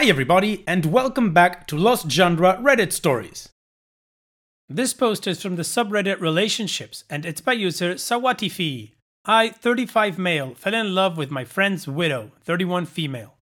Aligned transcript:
Hi 0.00 0.06
everybody 0.06 0.64
and 0.66 0.86
welcome 0.86 1.34
back 1.34 1.66
to 1.66 1.76
Lost 1.76 2.10
Genre 2.10 2.58
Reddit 2.62 2.90
Stories. 2.90 3.50
This 4.66 4.94
post 4.94 5.26
is 5.26 5.42
from 5.42 5.56
the 5.56 5.62
subreddit 5.62 6.22
Relationships 6.22 7.04
and 7.10 7.26
it's 7.26 7.42
by 7.42 7.52
user 7.52 7.96
Sawatifi. 7.96 8.92
I, 9.26 9.50
35 9.50 10.18
male, 10.18 10.54
fell 10.54 10.72
in 10.72 10.94
love 10.94 11.18
with 11.18 11.30
my 11.30 11.44
friend's 11.44 11.86
widow, 11.86 12.32
31 12.44 12.86
female. 12.86 13.34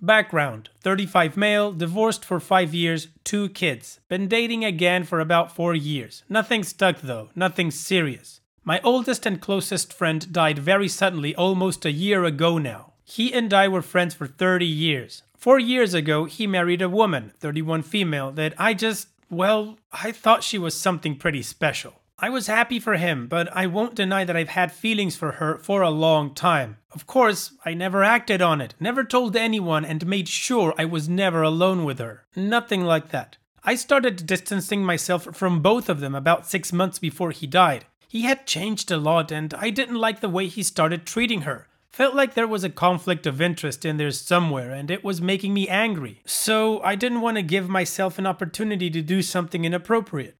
Background 0.00 0.70
35 0.80 1.36
male, 1.36 1.70
divorced 1.70 2.24
for 2.24 2.40
5 2.40 2.72
years, 2.72 3.08
2 3.24 3.50
kids. 3.50 4.00
Been 4.08 4.28
dating 4.28 4.64
again 4.64 5.04
for 5.04 5.20
about 5.20 5.54
4 5.54 5.74
years. 5.74 6.22
Nothing 6.30 6.62
stuck 6.62 7.02
though, 7.02 7.28
nothing 7.34 7.70
serious. 7.70 8.40
My 8.64 8.80
oldest 8.80 9.26
and 9.26 9.38
closest 9.38 9.92
friend 9.92 10.32
died 10.32 10.58
very 10.58 10.88
suddenly 10.88 11.34
almost 11.34 11.84
a 11.84 11.92
year 11.92 12.24
ago 12.24 12.56
now. 12.56 12.91
He 13.14 13.34
and 13.34 13.52
I 13.52 13.68
were 13.68 13.82
friends 13.82 14.14
for 14.14 14.26
30 14.26 14.64
years. 14.64 15.22
Four 15.36 15.58
years 15.58 15.92
ago, 15.92 16.24
he 16.24 16.46
married 16.46 16.80
a 16.80 16.88
woman, 16.88 17.34
31 17.40 17.82
female, 17.82 18.32
that 18.32 18.54
I 18.56 18.72
just, 18.72 19.08
well, 19.28 19.76
I 19.92 20.12
thought 20.12 20.42
she 20.42 20.56
was 20.56 20.74
something 20.74 21.16
pretty 21.16 21.42
special. 21.42 22.00
I 22.18 22.30
was 22.30 22.46
happy 22.46 22.80
for 22.80 22.96
him, 22.96 23.26
but 23.26 23.54
I 23.54 23.66
won't 23.66 23.94
deny 23.94 24.24
that 24.24 24.34
I've 24.34 24.48
had 24.48 24.72
feelings 24.72 25.14
for 25.14 25.32
her 25.32 25.58
for 25.58 25.82
a 25.82 25.90
long 25.90 26.32
time. 26.34 26.78
Of 26.90 27.06
course, 27.06 27.52
I 27.66 27.74
never 27.74 28.02
acted 28.02 28.40
on 28.40 28.62
it, 28.62 28.74
never 28.80 29.04
told 29.04 29.36
anyone, 29.36 29.84
and 29.84 30.06
made 30.06 30.26
sure 30.26 30.72
I 30.78 30.86
was 30.86 31.06
never 31.06 31.42
alone 31.42 31.84
with 31.84 31.98
her. 31.98 32.24
Nothing 32.34 32.82
like 32.82 33.10
that. 33.10 33.36
I 33.62 33.74
started 33.74 34.26
distancing 34.26 34.86
myself 34.86 35.36
from 35.36 35.60
both 35.60 35.90
of 35.90 36.00
them 36.00 36.14
about 36.14 36.48
six 36.48 36.72
months 36.72 36.98
before 36.98 37.32
he 37.32 37.46
died. 37.46 37.84
He 38.08 38.22
had 38.22 38.46
changed 38.46 38.90
a 38.90 38.96
lot, 38.96 39.30
and 39.30 39.52
I 39.52 39.68
didn't 39.68 39.96
like 39.96 40.20
the 40.20 40.30
way 40.30 40.46
he 40.46 40.62
started 40.62 41.04
treating 41.04 41.42
her. 41.42 41.68
Felt 41.92 42.14
like 42.14 42.32
there 42.32 42.48
was 42.48 42.64
a 42.64 42.70
conflict 42.70 43.26
of 43.26 43.42
interest 43.42 43.84
in 43.84 43.98
there 43.98 44.10
somewhere, 44.10 44.70
and 44.70 44.90
it 44.90 45.04
was 45.04 45.20
making 45.20 45.52
me 45.52 45.68
angry. 45.68 46.22
So 46.24 46.80
I 46.82 46.94
didn't 46.94 47.20
want 47.20 47.36
to 47.36 47.42
give 47.42 47.68
myself 47.68 48.18
an 48.18 48.26
opportunity 48.26 48.88
to 48.88 49.02
do 49.02 49.20
something 49.20 49.66
inappropriate. 49.66 50.38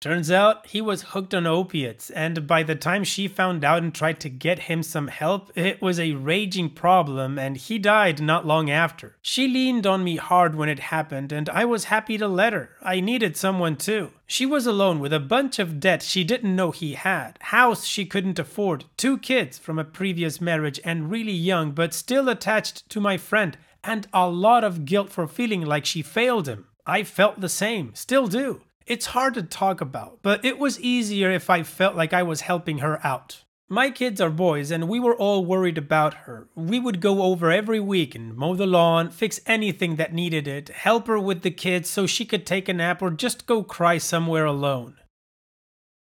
Turns 0.00 0.30
out 0.30 0.64
he 0.68 0.80
was 0.80 1.02
hooked 1.02 1.34
on 1.34 1.44
opiates, 1.44 2.08
and 2.10 2.46
by 2.46 2.62
the 2.62 2.76
time 2.76 3.02
she 3.02 3.26
found 3.26 3.64
out 3.64 3.82
and 3.82 3.92
tried 3.92 4.20
to 4.20 4.28
get 4.28 4.60
him 4.60 4.84
some 4.84 5.08
help, 5.08 5.50
it 5.56 5.82
was 5.82 5.98
a 5.98 6.12
raging 6.12 6.70
problem, 6.70 7.36
and 7.36 7.56
he 7.56 7.80
died 7.80 8.20
not 8.20 8.46
long 8.46 8.70
after. 8.70 9.16
She 9.20 9.48
leaned 9.48 9.88
on 9.88 10.04
me 10.04 10.14
hard 10.14 10.54
when 10.54 10.68
it 10.68 10.78
happened, 10.78 11.32
and 11.32 11.50
I 11.50 11.64
was 11.64 11.84
happy 11.84 12.16
to 12.16 12.28
let 12.28 12.52
her. 12.52 12.70
I 12.80 13.00
needed 13.00 13.36
someone 13.36 13.74
too. 13.74 14.12
She 14.24 14.46
was 14.46 14.66
alone 14.66 15.00
with 15.00 15.12
a 15.12 15.18
bunch 15.18 15.58
of 15.58 15.80
debt 15.80 16.04
she 16.04 16.22
didn't 16.22 16.54
know 16.54 16.70
he 16.70 16.94
had, 16.94 17.36
house 17.40 17.84
she 17.84 18.06
couldn't 18.06 18.38
afford, 18.38 18.84
two 18.96 19.18
kids 19.18 19.58
from 19.58 19.80
a 19.80 19.84
previous 19.84 20.40
marriage, 20.40 20.78
and 20.84 21.10
really 21.10 21.32
young 21.32 21.72
but 21.72 21.92
still 21.92 22.28
attached 22.28 22.88
to 22.90 23.00
my 23.00 23.16
friend, 23.16 23.58
and 23.82 24.06
a 24.12 24.28
lot 24.28 24.62
of 24.62 24.84
guilt 24.84 25.10
for 25.10 25.26
feeling 25.26 25.62
like 25.62 25.84
she 25.84 26.02
failed 26.02 26.46
him. 26.46 26.66
I 26.86 27.02
felt 27.02 27.40
the 27.40 27.48
same, 27.48 27.96
still 27.96 28.28
do. 28.28 28.62
It's 28.88 29.04
hard 29.04 29.34
to 29.34 29.42
talk 29.42 29.82
about, 29.82 30.20
but 30.22 30.42
it 30.42 30.58
was 30.58 30.80
easier 30.80 31.30
if 31.30 31.50
I 31.50 31.62
felt 31.62 31.94
like 31.94 32.14
I 32.14 32.22
was 32.22 32.40
helping 32.40 32.78
her 32.78 32.98
out. 33.06 33.44
My 33.68 33.90
kids 33.90 34.18
are 34.18 34.30
boys, 34.30 34.70
and 34.70 34.88
we 34.88 34.98
were 34.98 35.14
all 35.14 35.44
worried 35.44 35.76
about 35.76 36.14
her. 36.24 36.48
We 36.54 36.80
would 36.80 37.02
go 37.02 37.20
over 37.20 37.50
every 37.52 37.80
week 37.80 38.14
and 38.14 38.34
mow 38.34 38.54
the 38.54 38.66
lawn, 38.66 39.10
fix 39.10 39.40
anything 39.44 39.96
that 39.96 40.14
needed 40.14 40.48
it, 40.48 40.70
help 40.70 41.06
her 41.06 41.18
with 41.18 41.42
the 41.42 41.50
kids 41.50 41.90
so 41.90 42.06
she 42.06 42.24
could 42.24 42.46
take 42.46 42.66
a 42.66 42.72
nap 42.72 43.02
or 43.02 43.10
just 43.10 43.44
go 43.44 43.62
cry 43.62 43.98
somewhere 43.98 44.46
alone. 44.46 44.96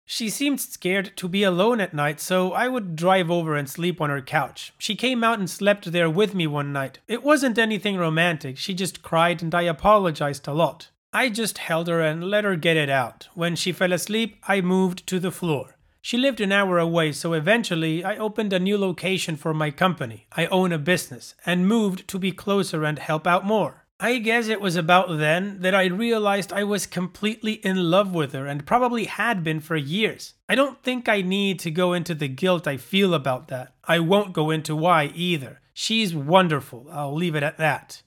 She 0.06 0.29
seemed 0.29 0.61
scared 0.61 1.17
to 1.17 1.28
be 1.28 1.44
alone 1.44 1.81
at 1.81 1.94
night, 1.94 2.22
so 2.22 2.53
I 2.53 2.69
would 2.69 2.96
drive 2.96 3.29
over 3.29 3.57
and 3.57 3.69
sleep 3.69 4.00
on 4.00 4.09
her 4.09 4.22
couch. 4.22 4.72
She 4.78 4.96
came 4.96 5.22
out 5.22 5.38
and 5.38 5.50
slept 5.50 5.91
there 5.91 6.09
with 6.09 6.34
me 6.34 6.47
one 6.47 6.72
night. 6.72 7.00
It 7.09 7.23
wasn't 7.23 7.57
anything 7.57 7.97
romantic, 7.97 8.57
she 8.57 8.73
just 8.73 9.01
cried 9.01 9.44
and 9.44 9.53
I 9.53 9.63
apologized 9.63 10.47
a 10.47 10.53
lot. 10.53 10.91
I 11.12 11.30
just 11.30 11.58
held 11.58 11.88
her 11.88 12.02
and 12.02 12.24
let 12.24 12.44
her 12.44 12.56
get 12.56 12.78
it 12.78 12.90
out. 12.90 13.30
When 13.34 13.56
she 13.56 13.72
fell 13.72 13.94
asleep, 13.94 14.38
I 14.47 14.62
moved 14.62 15.08
to 15.08 15.20
the 15.20 15.31
floor. 15.31 15.75
She 16.02 16.18
lived 16.18 16.40
an 16.40 16.52
hour 16.52 16.78
away, 16.78 17.12
so 17.14 17.34
eventually 17.34 18.03
I 18.03 18.16
opened 18.16 18.53
a 18.53 18.59
new 18.59 18.78
location 18.78 19.36
for 19.36 19.53
my 19.53 19.72
company. 19.72 20.28
I 20.31 20.46
own 20.46 20.72
a 20.72 20.78
business 20.78 21.34
and 21.46 21.68
moved 21.68 22.08
to 22.09 22.20
be 22.20 22.31
closer 22.31 22.84
and 22.84 23.00
help 23.00 23.25
out 23.25 23.44
more. 23.44 23.86
I 24.00 24.20
guess 24.20 24.47
it 24.47 24.62
was 24.62 24.78
about 24.78 25.18
then 25.18 25.59
that 25.59 25.75
I 25.75 25.86
realized 25.86 26.53
I 26.53 26.64
was 26.64 26.86
completely 26.86 27.53
in 27.53 27.91
love 27.91 28.14
with 28.14 28.31
her 28.31 28.46
and 28.46 28.66
probably 28.66 29.06
had 29.06 29.44
been 29.44 29.59
for 29.59 29.76
years. 29.76 30.36
I 30.47 30.56
don't 30.56 30.81
think 30.84 31.09
I 31.09 31.22
need 31.22 31.59
to 31.59 31.72
go 31.72 31.91
into 31.91 32.16
the 32.16 32.30
guilt 32.30 32.66
I 32.66 32.78
feel 32.78 33.14
about 33.14 33.50
that. 33.50 33.74
I 33.84 34.00
won't 34.00 34.31
go 34.31 34.52
into 34.52 34.76
why 34.76 35.12
either. 35.16 35.59
She's 35.74 36.16
wonderful, 36.16 36.88
I'll 36.91 37.14
leave 37.14 37.36
it 37.36 37.44
at 37.44 37.58
that. 37.58 38.03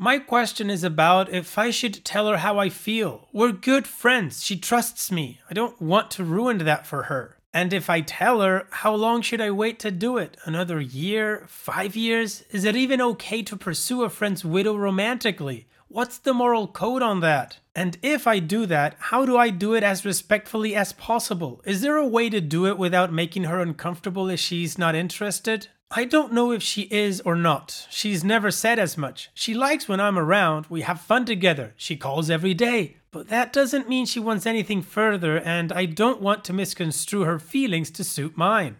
My 0.00 0.20
question 0.20 0.70
is 0.70 0.84
about 0.84 1.28
if 1.28 1.58
I 1.58 1.70
should 1.70 2.04
tell 2.04 2.28
her 2.28 2.36
how 2.36 2.56
I 2.56 2.68
feel. 2.68 3.26
We're 3.32 3.50
good 3.50 3.88
friends. 3.88 4.44
She 4.44 4.56
trusts 4.56 5.10
me. 5.10 5.40
I 5.50 5.54
don't 5.54 5.82
want 5.82 6.12
to 6.12 6.22
ruin 6.22 6.58
that 6.58 6.86
for 6.86 7.04
her. 7.04 7.38
And 7.52 7.72
if 7.72 7.90
I 7.90 8.02
tell 8.02 8.40
her, 8.40 8.68
how 8.70 8.94
long 8.94 9.22
should 9.22 9.40
I 9.40 9.50
wait 9.50 9.80
to 9.80 9.90
do 9.90 10.16
it? 10.16 10.36
Another 10.44 10.80
year? 10.80 11.46
Five 11.48 11.96
years? 11.96 12.44
Is 12.52 12.62
it 12.64 12.76
even 12.76 13.00
okay 13.00 13.42
to 13.42 13.56
pursue 13.56 14.04
a 14.04 14.08
friend's 14.08 14.44
widow 14.44 14.76
romantically? 14.76 15.66
What's 15.88 16.18
the 16.18 16.32
moral 16.32 16.68
code 16.68 17.02
on 17.02 17.18
that? 17.20 17.58
And 17.74 17.98
if 18.00 18.28
I 18.28 18.38
do 18.38 18.66
that, 18.66 18.94
how 18.98 19.26
do 19.26 19.36
I 19.36 19.50
do 19.50 19.74
it 19.74 19.82
as 19.82 20.04
respectfully 20.04 20.76
as 20.76 20.92
possible? 20.92 21.60
Is 21.64 21.80
there 21.80 21.96
a 21.96 22.06
way 22.06 22.30
to 22.30 22.40
do 22.40 22.66
it 22.66 22.78
without 22.78 23.12
making 23.12 23.44
her 23.44 23.58
uncomfortable 23.60 24.28
if 24.28 24.38
she's 24.38 24.78
not 24.78 24.94
interested? 24.94 25.66
I 25.90 26.04
don't 26.04 26.34
know 26.34 26.52
if 26.52 26.62
she 26.62 26.82
is 26.82 27.22
or 27.22 27.34
not. 27.34 27.86
She's 27.88 28.22
never 28.22 28.50
said 28.50 28.78
as 28.78 28.98
much. 28.98 29.30
She 29.32 29.54
likes 29.54 29.88
when 29.88 30.00
I'm 30.00 30.18
around. 30.18 30.66
We 30.68 30.82
have 30.82 31.00
fun 31.00 31.24
together. 31.24 31.72
She 31.78 31.96
calls 31.96 32.28
every 32.28 32.52
day. 32.52 32.96
But 33.10 33.28
that 33.28 33.54
doesn't 33.54 33.88
mean 33.88 34.04
she 34.04 34.20
wants 34.20 34.44
anything 34.44 34.82
further, 34.82 35.38
and 35.38 35.72
I 35.72 35.86
don't 35.86 36.20
want 36.20 36.44
to 36.44 36.52
misconstrue 36.52 37.22
her 37.22 37.38
feelings 37.38 37.90
to 37.92 38.04
suit 38.04 38.36
mine. 38.36 38.76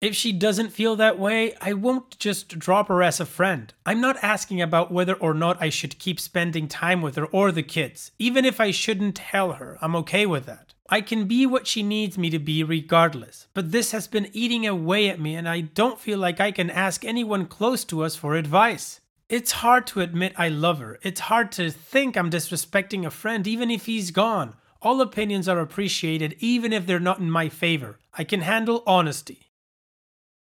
If 0.00 0.14
she 0.14 0.30
doesn't 0.30 0.70
feel 0.70 0.94
that 0.94 1.18
way, 1.18 1.54
I 1.60 1.72
won't 1.72 2.16
just 2.20 2.56
drop 2.56 2.86
her 2.86 3.02
as 3.02 3.18
a 3.18 3.26
friend. 3.26 3.74
I'm 3.84 4.00
not 4.00 4.22
asking 4.22 4.62
about 4.62 4.92
whether 4.92 5.14
or 5.14 5.34
not 5.34 5.60
I 5.60 5.70
should 5.70 5.98
keep 5.98 6.20
spending 6.20 6.68
time 6.68 7.02
with 7.02 7.16
her 7.16 7.26
or 7.26 7.50
the 7.50 7.64
kids. 7.64 8.12
Even 8.20 8.44
if 8.44 8.60
I 8.60 8.70
shouldn't 8.70 9.16
tell 9.16 9.54
her, 9.54 9.76
I'm 9.82 9.96
okay 9.96 10.24
with 10.24 10.46
that. 10.46 10.67
I 10.90 11.02
can 11.02 11.26
be 11.26 11.44
what 11.44 11.66
she 11.66 11.82
needs 11.82 12.16
me 12.16 12.30
to 12.30 12.38
be 12.38 12.64
regardless. 12.64 13.46
But 13.52 13.72
this 13.72 13.92
has 13.92 14.06
been 14.06 14.30
eating 14.32 14.66
away 14.66 15.10
at 15.10 15.20
me, 15.20 15.34
and 15.34 15.46
I 15.46 15.60
don't 15.60 16.00
feel 16.00 16.18
like 16.18 16.40
I 16.40 16.50
can 16.50 16.70
ask 16.70 17.04
anyone 17.04 17.44
close 17.44 17.84
to 17.86 18.02
us 18.02 18.16
for 18.16 18.34
advice. 18.34 19.00
It's 19.28 19.52
hard 19.52 19.86
to 19.88 20.00
admit 20.00 20.32
I 20.36 20.48
love 20.48 20.78
her. 20.78 20.98
It's 21.02 21.20
hard 21.20 21.52
to 21.52 21.70
think 21.70 22.16
I'm 22.16 22.30
disrespecting 22.30 23.04
a 23.04 23.10
friend 23.10 23.46
even 23.46 23.70
if 23.70 23.84
he's 23.84 24.10
gone. 24.10 24.54
All 24.80 25.02
opinions 25.02 25.46
are 25.48 25.60
appreciated 25.60 26.36
even 26.38 26.72
if 26.72 26.86
they're 26.86 26.98
not 26.98 27.18
in 27.18 27.30
my 27.30 27.50
favor. 27.50 27.98
I 28.14 28.24
can 28.24 28.40
handle 28.40 28.82
honesty. 28.86 29.48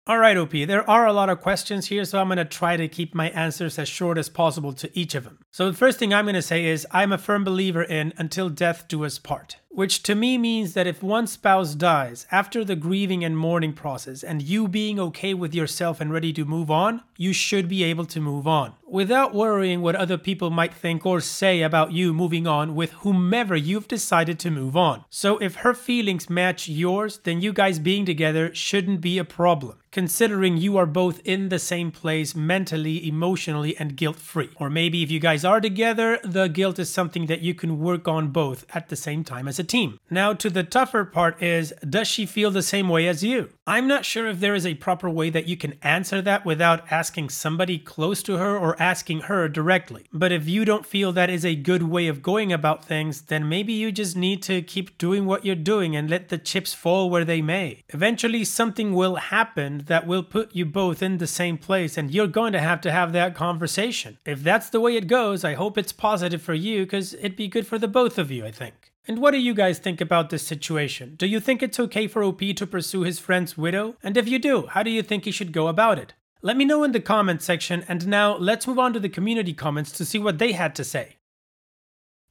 Alright, 0.09 0.37
OP, 0.37 0.51
there 0.51 0.89
are 0.89 1.05
a 1.05 1.13
lot 1.13 1.29
of 1.29 1.39
questions 1.41 1.87
here, 1.87 2.03
so 2.03 2.19
I'm 2.19 2.29
to 2.29 2.45
try 2.45 2.77
to 2.77 2.87
keep 2.87 3.13
my 3.13 3.29
answers 3.29 3.77
as 3.77 3.87
short 3.87 4.17
as 4.17 4.27
possible 4.27 4.73
to 4.73 4.89
each 4.97 5.13
of 5.13 5.23
them. 5.23 5.37
So, 5.51 5.69
the 5.69 5.77
first 5.77 5.99
thing 5.99 6.13
I'm 6.13 6.25
to 6.25 6.41
say 6.41 6.65
is 6.65 6.87
I'm 6.89 7.11
a 7.11 7.19
firm 7.19 7.43
believer 7.43 7.83
in 7.83 8.13
until 8.17 8.49
death 8.49 8.87
do 8.87 9.05
us 9.05 9.19
part, 9.19 9.57
which 9.69 10.03
to 10.03 10.15
me 10.15 10.37
means 10.37 10.73
that 10.73 10.87
if 10.87 11.01
one 11.01 11.27
spouse 11.27 11.75
dies 11.75 12.25
after 12.31 12.65
the 12.65 12.75
grieving 12.75 13.23
and 13.23 13.37
mourning 13.37 13.73
process 13.73 14.23
and 14.23 14.41
you 14.41 14.67
being 14.67 14.99
okay 14.99 15.33
with 15.33 15.53
yourself 15.53 16.01
and 16.01 16.11
ready 16.11 16.33
to 16.33 16.43
move 16.43 16.69
on, 16.69 17.01
you 17.17 17.31
should 17.31 17.67
be 17.67 17.83
able 17.83 18.05
to 18.05 18.19
move 18.19 18.47
on 18.47 18.73
without 18.89 19.33
worrying 19.33 19.81
what 19.81 19.95
other 19.95 20.17
people 20.17 20.49
might 20.49 20.73
think 20.73 21.05
or 21.05 21.21
say 21.21 21.61
about 21.61 21.91
you 21.91 22.13
moving 22.13 22.47
on 22.47 22.75
with 22.75 22.91
whomever 23.03 23.55
you've 23.55 23.87
decided 23.87 24.39
to 24.39 24.51
move 24.51 24.75
on. 24.75 25.03
So, 25.09 25.37
if 25.37 25.55
her 25.55 25.73
feelings 25.73 26.29
match 26.29 26.67
yours, 26.67 27.19
then 27.23 27.41
you 27.41 27.53
guys 27.53 27.79
being 27.79 28.05
together 28.05 28.53
shouldn't 28.53 29.01
be 29.01 29.17
a 29.17 29.23
problem 29.23 29.77
considering 29.91 30.55
you 30.55 30.77
are 30.77 30.85
both 30.85 31.19
in 31.25 31.49
the 31.49 31.57
same 31.59 31.91
place 31.91 32.35
mentally, 32.35 33.07
emotionally, 33.07 33.75
and 33.77 33.97
guilt 33.97 34.17
free. 34.17 34.49
Or 34.57 34.69
maybe 34.69 35.01
if 35.01 35.09
you 35.09 35.19
guys 35.19 35.43
are 35.43 35.59
together, 35.59 36.19
the 36.23 36.47
guilt 36.47 36.77
is 36.77 36.91
something 36.91 37.25
that 37.25 37.41
you 37.41 37.55
can 37.55 37.79
work 37.79 38.07
on 38.07 38.27
both 38.27 38.65
at 38.73 38.89
the 38.89 38.95
same 38.95 39.23
time 39.23 39.47
as 39.47 39.58
a 39.59 39.63
team. 39.63 39.99
Now, 40.09 40.33
to 40.33 40.49
the 40.49 40.63
tougher 40.63 41.05
part 41.05 41.41
is 41.43 41.73
does 41.87 42.07
she 42.07 42.25
feel 42.25 42.51
the 42.51 42.63
same 42.63 42.89
way 42.89 43.07
as 43.07 43.23
you? 43.23 43.49
I'm 43.67 43.87
not 43.87 44.05
sure 44.05 44.27
if 44.27 44.39
there 44.39 44.55
is 44.55 44.65
a 44.65 44.73
proper 44.75 45.09
way 45.09 45.29
that 45.29 45.47
you 45.47 45.55
can 45.55 45.75
answer 45.83 46.21
that 46.23 46.45
without 46.45 46.91
asking 46.91 47.29
somebody 47.29 47.77
close 47.77 48.23
to 48.23 48.37
her 48.37 48.57
or 48.57 48.81
asking 48.81 49.21
her 49.21 49.47
directly. 49.47 50.05
But 50.11 50.31
if 50.31 50.47
you 50.47 50.65
don't 50.65 50.85
feel 50.85 51.11
that 51.11 51.29
is 51.29 51.45
a 51.45 51.55
good 51.55 51.83
way 51.83 52.07
of 52.07 52.23
going 52.23 52.51
about 52.51 52.83
things, 52.83 53.21
then 53.23 53.47
maybe 53.47 53.73
you 53.73 53.91
just 53.91 54.15
need 54.15 54.41
to 54.43 54.61
keep 54.61 54.97
doing 54.97 55.25
what 55.25 55.45
you're 55.45 55.55
doing 55.55 55.95
and 55.95 56.09
let 56.09 56.29
the 56.29 56.37
chips 56.37 56.73
fall 56.73 57.09
where 57.09 57.25
they 57.25 57.41
may. 57.41 57.83
Eventually, 57.89 58.43
something 58.43 58.93
will 58.93 59.15
happen 59.15 59.83
that 59.85 60.07
will 60.07 60.23
put 60.23 60.55
you 60.55 60.65
both 60.65 61.03
in 61.03 61.17
the 61.17 61.27
same 61.27 61.57
place, 61.57 61.97
and 61.97 62.11
you're 62.11 62.27
going 62.27 62.53
to 62.53 62.59
have 62.59 62.81
to 62.81 62.91
have 62.91 63.13
that 63.13 63.35
conversation. 63.35 64.17
If 64.25 64.41
that's 64.41 64.69
the 64.69 64.79
way 64.79 64.95
it 64.95 65.07
goes, 65.07 65.43
I 65.43 65.53
hope 65.53 65.77
it's 65.77 65.93
positive 65.93 66.41
for 66.41 66.53
you 66.53 66.83
because 66.85 67.13
it'd 67.13 67.35
be 67.35 67.47
good 67.47 67.67
for 67.67 67.77
the 67.77 67.87
both 67.87 68.17
of 68.17 68.31
you, 68.31 68.45
I 68.45 68.51
think. 68.51 68.88
And 69.09 69.17
what 69.17 69.31
do 69.31 69.39
you 69.39 69.55
guys 69.55 69.79
think 69.79 70.01
about 70.01 70.29
this 70.29 70.45
situation? 70.45 71.15
Do 71.15 71.25
you 71.25 71.39
think 71.39 71.63
it's 71.63 71.79
okay 71.79 72.05
for 72.05 72.23
OP 72.23 72.41
to 72.55 72.67
pursue 72.67 73.01
his 73.01 73.17
friend's 73.17 73.57
widow? 73.57 73.95
And 74.03 74.15
if 74.15 74.29
you 74.29 74.37
do, 74.37 74.67
how 74.67 74.83
do 74.83 74.91
you 74.91 75.01
think 75.01 75.25
he 75.25 75.31
should 75.31 75.51
go 75.51 75.67
about 75.67 75.97
it? 75.97 76.13
Let 76.43 76.55
me 76.55 76.63
know 76.63 76.83
in 76.83 76.91
the 76.91 76.99
comment 76.99 77.41
section, 77.41 77.83
and 77.87 78.05
now 78.05 78.37
let's 78.37 78.67
move 78.67 78.77
on 78.77 78.93
to 78.93 78.99
the 78.99 79.09
community 79.09 79.51
comments 79.51 79.91
to 79.93 80.05
see 80.05 80.19
what 80.19 80.37
they 80.37 80.51
had 80.51 80.75
to 80.75 80.83
say. 80.83 81.17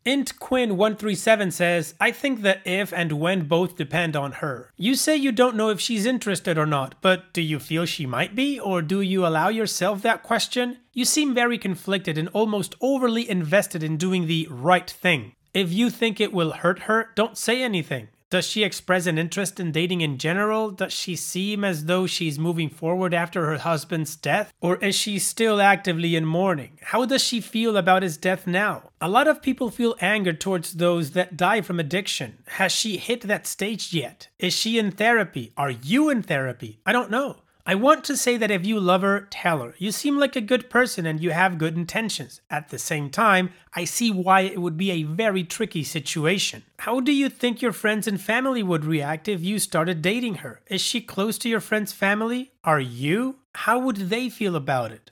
Int 0.04 0.38
Quinn137 0.38 1.52
says, 1.52 1.96
I 2.00 2.12
think 2.12 2.42
that 2.42 2.62
if 2.64 2.92
and 2.92 3.10
when 3.14 3.48
both 3.48 3.74
depend 3.74 4.14
on 4.14 4.34
her. 4.34 4.70
You 4.76 4.94
say 4.94 5.16
you 5.16 5.32
don't 5.32 5.56
know 5.56 5.70
if 5.70 5.80
she's 5.80 6.06
interested 6.06 6.56
or 6.56 6.64
not, 6.64 6.94
but 7.02 7.32
do 7.32 7.42
you 7.42 7.58
feel 7.58 7.86
she 7.86 8.06
might 8.06 8.36
be, 8.36 8.60
or 8.60 8.82
do 8.82 9.00
you 9.00 9.26
allow 9.26 9.48
yourself 9.48 10.00
that 10.02 10.22
question? 10.22 10.78
You 10.92 11.04
seem 11.04 11.34
very 11.34 11.58
conflicted 11.58 12.16
and 12.16 12.28
almost 12.28 12.76
overly 12.80 13.28
invested 13.28 13.82
in 13.82 13.96
doing 13.96 14.28
the 14.28 14.46
right 14.48 14.88
thing. 14.88 15.32
If 15.58 15.72
you 15.72 15.90
think 15.90 16.20
it 16.20 16.32
will 16.32 16.52
hurt 16.52 16.82
her, 16.82 17.10
don't 17.16 17.36
say 17.36 17.64
anything. 17.64 18.10
Does 18.30 18.46
she 18.46 18.62
express 18.62 19.06
an 19.06 19.18
interest 19.18 19.58
in 19.58 19.72
dating 19.72 20.02
in 20.02 20.16
general? 20.16 20.70
Does 20.70 20.92
she 20.92 21.16
seem 21.16 21.64
as 21.64 21.86
though 21.86 22.06
she's 22.06 22.38
moving 22.38 22.70
forward 22.70 23.12
after 23.12 23.46
her 23.46 23.58
husband's 23.58 24.14
death? 24.14 24.52
Or 24.60 24.76
is 24.76 24.94
she 24.94 25.18
still 25.18 25.60
actively 25.60 26.14
in 26.14 26.24
mourning? 26.24 26.78
How 26.80 27.06
does 27.06 27.24
she 27.24 27.40
feel 27.40 27.76
about 27.76 28.04
his 28.04 28.16
death 28.16 28.46
now? 28.46 28.90
A 29.00 29.08
lot 29.08 29.26
of 29.26 29.42
people 29.42 29.68
feel 29.68 29.96
anger 30.00 30.32
towards 30.32 30.74
those 30.74 31.10
that 31.12 31.36
die 31.36 31.62
from 31.62 31.80
addiction. 31.80 32.38
Has 32.46 32.70
she 32.70 32.96
hit 32.96 33.22
that 33.22 33.48
stage 33.48 33.92
yet? 33.92 34.28
Is 34.38 34.54
she 34.54 34.78
in 34.78 34.92
therapy? 34.92 35.52
Are 35.56 35.72
you 35.72 36.08
in 36.08 36.22
therapy? 36.22 36.78
I 36.86 36.92
don't 36.92 37.10
know. 37.10 37.38
I 37.68 37.74
want 37.74 38.02
to 38.04 38.16
say 38.16 38.38
that 38.38 38.50
if 38.50 38.64
you 38.64 38.80
love 38.80 39.02
her, 39.02 39.28
tell 39.30 39.58
her. 39.58 39.74
You 39.76 39.92
seem 39.92 40.16
like 40.16 40.34
a 40.34 40.40
good 40.40 40.70
person 40.70 41.04
and 41.04 41.20
you 41.20 41.32
have 41.32 41.58
good 41.58 41.76
intentions. 41.76 42.40
At 42.48 42.70
the 42.70 42.78
same 42.78 43.10
time, 43.10 43.50
I 43.74 43.84
see 43.84 44.10
why 44.10 44.40
it 44.40 44.62
would 44.62 44.78
be 44.78 44.90
a 44.90 45.02
very 45.02 45.44
tricky 45.44 45.84
situation. 45.84 46.62
How 46.78 47.00
do 47.00 47.12
you 47.12 47.28
think 47.28 47.60
your 47.60 47.74
friends 47.74 48.08
and 48.08 48.18
family 48.18 48.62
would 48.62 48.86
react 48.86 49.28
if 49.28 49.42
you 49.42 49.58
started 49.58 50.00
dating 50.00 50.36
her? 50.36 50.62
Is 50.68 50.80
she 50.80 51.02
close 51.02 51.36
to 51.38 51.48
your 51.50 51.60
friend's 51.60 51.92
family? 51.92 52.52
Are 52.64 52.80
you? 52.80 53.40
How 53.54 53.78
would 53.78 53.96
they 53.96 54.30
feel 54.30 54.56
about 54.56 54.90
it? 54.90 55.10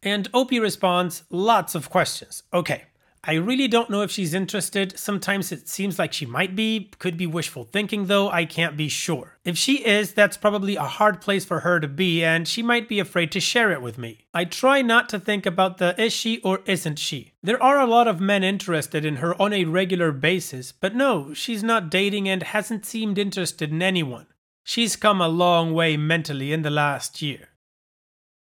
And 0.00 0.28
Opie 0.32 0.60
responds, 0.60 1.24
lots 1.28 1.74
of 1.74 1.90
questions. 1.90 2.44
Okay, 2.54 2.84
I 3.24 3.34
really 3.34 3.68
don't 3.68 3.88
know 3.88 4.02
if 4.02 4.10
she's 4.10 4.34
interested. 4.34 4.98
Sometimes 4.98 5.52
it 5.52 5.68
seems 5.68 5.96
like 5.96 6.12
she 6.12 6.26
might 6.26 6.56
be. 6.56 6.90
Could 6.98 7.16
be 7.16 7.26
wishful 7.26 7.62
thinking, 7.62 8.06
though. 8.06 8.28
I 8.28 8.44
can't 8.44 8.76
be 8.76 8.88
sure. 8.88 9.38
If 9.44 9.56
she 9.56 9.86
is, 9.86 10.12
that's 10.12 10.36
probably 10.36 10.74
a 10.74 10.82
hard 10.82 11.20
place 11.20 11.44
for 11.44 11.60
her 11.60 11.78
to 11.78 11.86
be, 11.86 12.24
and 12.24 12.48
she 12.48 12.64
might 12.64 12.88
be 12.88 12.98
afraid 12.98 13.30
to 13.32 13.38
share 13.38 13.70
it 13.70 13.80
with 13.80 13.96
me. 13.96 14.26
I 14.34 14.44
try 14.44 14.82
not 14.82 15.08
to 15.10 15.20
think 15.20 15.46
about 15.46 15.78
the 15.78 16.00
is 16.02 16.12
she 16.12 16.40
or 16.40 16.62
isn't 16.66 16.98
she. 16.98 17.34
There 17.44 17.62
are 17.62 17.78
a 17.80 17.86
lot 17.86 18.08
of 18.08 18.20
men 18.20 18.42
interested 18.42 19.04
in 19.04 19.16
her 19.16 19.40
on 19.40 19.52
a 19.52 19.66
regular 19.66 20.10
basis, 20.10 20.72
but 20.72 20.96
no, 20.96 21.32
she's 21.32 21.62
not 21.62 21.90
dating 21.90 22.28
and 22.28 22.42
hasn't 22.42 22.84
seemed 22.84 23.18
interested 23.18 23.70
in 23.70 23.82
anyone. 23.82 24.26
She's 24.64 24.96
come 24.96 25.20
a 25.20 25.28
long 25.28 25.72
way 25.72 25.96
mentally 25.96 26.52
in 26.52 26.62
the 26.62 26.70
last 26.70 27.22
year. 27.22 27.50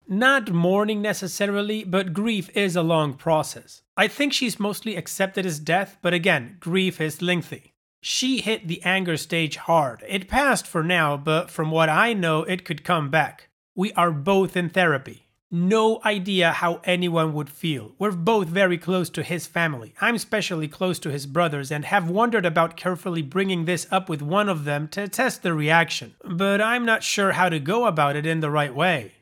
Not 0.10 0.52
mourning 0.52 1.02
necessarily, 1.02 1.84
but 1.84 2.14
grief 2.14 2.50
is 2.56 2.76
a 2.76 2.82
long 2.82 3.14
process. 3.14 3.82
I 3.98 4.08
think 4.08 4.32
she's 4.32 4.60
mostly 4.60 4.96
accepted 4.96 5.44
his 5.44 5.60
death, 5.60 5.98
but 6.02 6.14
again, 6.14 6.58
grief 6.62 7.02
is 7.02 7.22
lengthy. 7.22 7.74
She 8.02 8.40
hit 8.40 8.68
the 8.68 8.82
anger 8.84 9.18
stage 9.18 9.58
hard. 9.58 10.04
It 10.08 10.30
passed 10.30 10.66
for 10.66 10.82
now, 10.82 11.18
but 11.18 11.52
from 11.52 11.72
what 11.72 11.90
I 11.90 12.14
know, 12.14 12.44
it 12.44 12.64
could 12.64 12.86
come 12.86 13.10
back. 13.10 13.50
We 13.76 13.92
are 13.94 14.12
both 14.12 14.56
in 14.56 14.70
therapy. 14.70 15.28
No 15.52 16.02
idea 16.06 16.52
how 16.52 16.82
anyone 16.84 17.34
would 17.34 17.50
feel. 17.50 17.96
We're 18.00 18.12
both 18.12 18.48
very 18.48 18.78
close 18.78 19.10
to 19.12 19.24
his 19.24 19.48
family. 19.48 19.94
I'm 20.00 20.16
especially 20.16 20.68
close 20.68 21.00
to 21.00 21.12
his 21.12 21.26
brothers 21.26 21.72
and 21.72 21.86
have 21.86 22.10
wondered 22.10 22.46
about 22.46 22.78
carefully 22.78 23.22
bringing 23.22 23.66
this 23.66 23.88
up 23.92 24.08
with 24.10 24.22
one 24.22 24.48
of 24.48 24.64
them 24.64 24.88
to 24.90 25.08
test 25.08 25.44
the 25.44 25.54
reaction. 25.54 26.16
But 26.24 26.62
I'm 26.62 26.86
not 26.86 27.04
sure 27.04 27.34
how 27.34 27.50
to 27.50 27.60
go 27.60 27.86
about 27.86 28.16
it 28.16 28.26
in 28.26 28.40
the 28.42 28.52
right 28.52 28.74
way. 28.76 29.14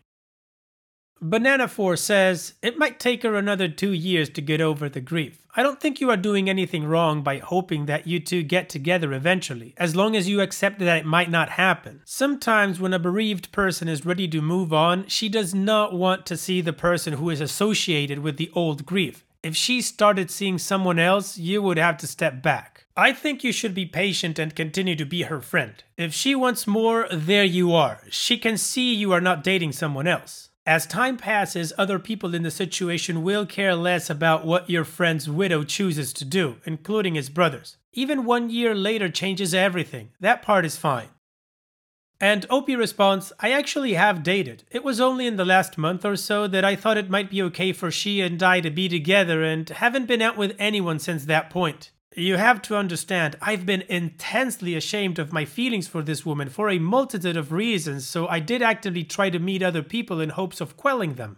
Banana 1.21 1.67
Four 1.67 1.95
says 1.95 2.53
it 2.61 2.77
might 2.77 2.99
take 2.99 3.23
her 3.23 3.35
another 3.35 3.67
two 3.67 3.93
years 3.93 4.29
to 4.31 4.41
get 4.41 4.59
over 4.59 4.89
the 4.89 4.99
grief. 4.99 5.39
I 5.55 5.63
don't 5.63 5.79
think 5.79 6.01
you 6.01 6.09
are 6.09 6.17
doing 6.17 6.49
anything 6.49 6.83
wrong 6.85 7.23
by 7.23 7.37
hoping 7.37 7.85
that 7.85 8.05
you 8.05 8.19
two 8.19 8.43
get 8.43 8.67
together 8.67 9.13
eventually, 9.13 9.73
as 9.77 9.95
long 9.95 10.15
as 10.15 10.27
you 10.27 10.41
accept 10.41 10.79
that 10.79 10.97
it 10.97 11.05
might 11.05 11.31
not 11.31 11.51
happen. 11.51 12.01
Sometimes, 12.03 12.81
when 12.81 12.93
a 12.93 12.99
bereaved 12.99 13.53
person 13.53 13.87
is 13.87 14.05
ready 14.05 14.27
to 14.27 14.41
move 14.41 14.73
on, 14.73 15.07
she 15.07 15.29
does 15.29 15.55
not 15.55 15.93
want 15.93 16.25
to 16.25 16.35
see 16.35 16.59
the 16.59 16.73
person 16.73 17.13
who 17.13 17.29
is 17.29 17.39
associated 17.39 18.19
with 18.19 18.35
the 18.35 18.51
old 18.53 18.85
grief. 18.85 19.23
If 19.41 19.55
she 19.55 19.81
started 19.81 20.29
seeing 20.29 20.57
someone 20.57 20.99
else, 20.99 21.37
you 21.37 21.61
would 21.61 21.77
have 21.77 21.97
to 21.99 22.07
step 22.07 22.41
back. 22.41 22.87
I 22.97 23.13
think 23.13 23.43
you 23.43 23.51
should 23.51 23.73
be 23.73 23.85
patient 23.85 24.39
and 24.39 24.55
continue 24.55 24.95
to 24.95 25.05
be 25.05 25.23
her 25.23 25.39
friend. 25.39 25.81
If 25.97 26.13
she 26.13 26.33
wants 26.33 26.65
more, 26.65 27.07
there 27.11 27.43
you 27.43 27.73
are. 27.73 28.01
She 28.09 28.37
can 28.37 28.57
see 28.57 28.93
you 28.93 29.11
are 29.11 29.21
not 29.21 29.43
dating 29.43 29.73
someone 29.73 30.07
else. 30.07 30.44
As 30.67 30.87
time 30.87 31.17
passes, 31.17 31.73
other 31.77 31.99
people 31.99 32.33
in 32.33 32.41
the 32.41 32.49
situation 32.49 33.21
will 33.21 33.45
care 33.45 33.75
less 33.75 34.09
about 34.09 34.45
what 34.45 34.67
your 34.67 34.83
friend's 34.83 35.29
widow 35.29 35.63
chooses 35.63 36.11
to 36.13 36.25
do, 36.25 36.55
including 36.65 37.13
his 37.13 37.29
brothers. 37.29 37.77
Even 37.93 38.25
one 38.25 38.49
year 38.49 38.73
later 38.73 39.07
changes 39.07 39.53
everything. 39.53 40.09
That 40.19 40.41
part 40.41 40.65
is 40.65 40.75
fine. 40.75 41.09
And 42.19 42.47
Opie 42.49 42.75
responds, 42.75 43.31
I 43.39 43.51
actually 43.51 43.93
have 43.93 44.23
dated. 44.23 44.63
It 44.71 44.83
was 44.83 44.99
only 44.99 45.27
in 45.27 45.35
the 45.35 45.45
last 45.45 45.77
month 45.77 46.03
or 46.03 46.15
so 46.15 46.47
that 46.47 46.65
I 46.65 46.75
thought 46.75 46.97
it 46.97 47.11
might 47.11 47.29
be 47.29 47.43
okay 47.43 47.71
for 47.71 47.91
she 47.91 48.21
and 48.21 48.41
I 48.41 48.59
to 48.61 48.71
be 48.71 48.89
together 48.89 49.43
and 49.43 49.69
haven't 49.69 50.07
been 50.07 50.21
out 50.21 50.37
with 50.37 50.55
anyone 50.57 50.97
since 50.97 51.25
that 51.25 51.51
point. 51.51 51.91
You 52.15 52.37
have 52.37 52.61
to 52.63 52.77
understand, 52.77 53.35
I've 53.41 53.65
been 53.65 53.83
intensely 53.89 54.75
ashamed 54.75 55.19
of 55.19 55.33
my 55.33 55.45
feelings 55.45 55.87
for 55.87 56.01
this 56.01 56.25
woman 56.25 56.49
for 56.49 56.69
a 56.69 56.79
multitude 56.79 57.35
of 57.35 57.51
reasons, 57.51 58.07
so 58.07 58.27
I 58.27 58.39
did 58.39 58.61
actively 58.61 59.03
try 59.03 59.29
to 59.29 59.39
meet 59.39 59.61
other 59.61 59.83
people 59.83 60.21
in 60.21 60.29
hopes 60.29 60.61
of 60.61 60.77
quelling 60.77 61.15
them. 61.15 61.37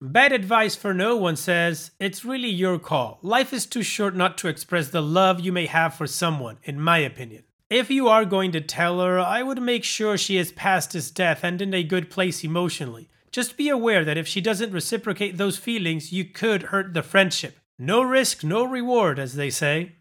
Bad 0.00 0.32
advice 0.32 0.74
for 0.74 0.92
no 0.92 1.16
one 1.16 1.36
says, 1.36 1.92
It's 2.00 2.24
really 2.24 2.48
your 2.48 2.80
call. 2.80 3.20
Life 3.22 3.52
is 3.52 3.66
too 3.66 3.84
short 3.84 4.16
not 4.16 4.36
to 4.38 4.48
express 4.48 4.88
the 4.88 5.00
love 5.00 5.38
you 5.38 5.52
may 5.52 5.66
have 5.66 5.94
for 5.94 6.08
someone, 6.08 6.58
in 6.64 6.80
my 6.80 6.98
opinion. 6.98 7.44
If 7.70 7.88
you 7.88 8.08
are 8.08 8.24
going 8.24 8.50
to 8.52 8.60
tell 8.60 9.00
her, 9.00 9.20
I 9.20 9.44
would 9.44 9.62
make 9.62 9.84
sure 9.84 10.18
she 10.18 10.36
is 10.38 10.50
past 10.50 10.92
his 10.92 11.12
death 11.12 11.44
and 11.44 11.62
in 11.62 11.72
a 11.72 11.84
good 11.84 12.10
place 12.10 12.42
emotionally. 12.42 13.10
Just 13.30 13.56
be 13.56 13.68
aware 13.68 14.04
that 14.04 14.18
if 14.18 14.26
she 14.26 14.40
doesn't 14.40 14.72
reciprocate 14.72 15.38
those 15.38 15.56
feelings, 15.56 16.12
you 16.12 16.24
could 16.24 16.64
hurt 16.64 16.94
the 16.94 17.02
friendship. 17.02 17.58
No 17.78 18.02
risk, 18.02 18.44
no 18.44 18.64
reward, 18.64 19.18
as 19.18 19.34
they 19.34 19.50
say. 19.50 19.92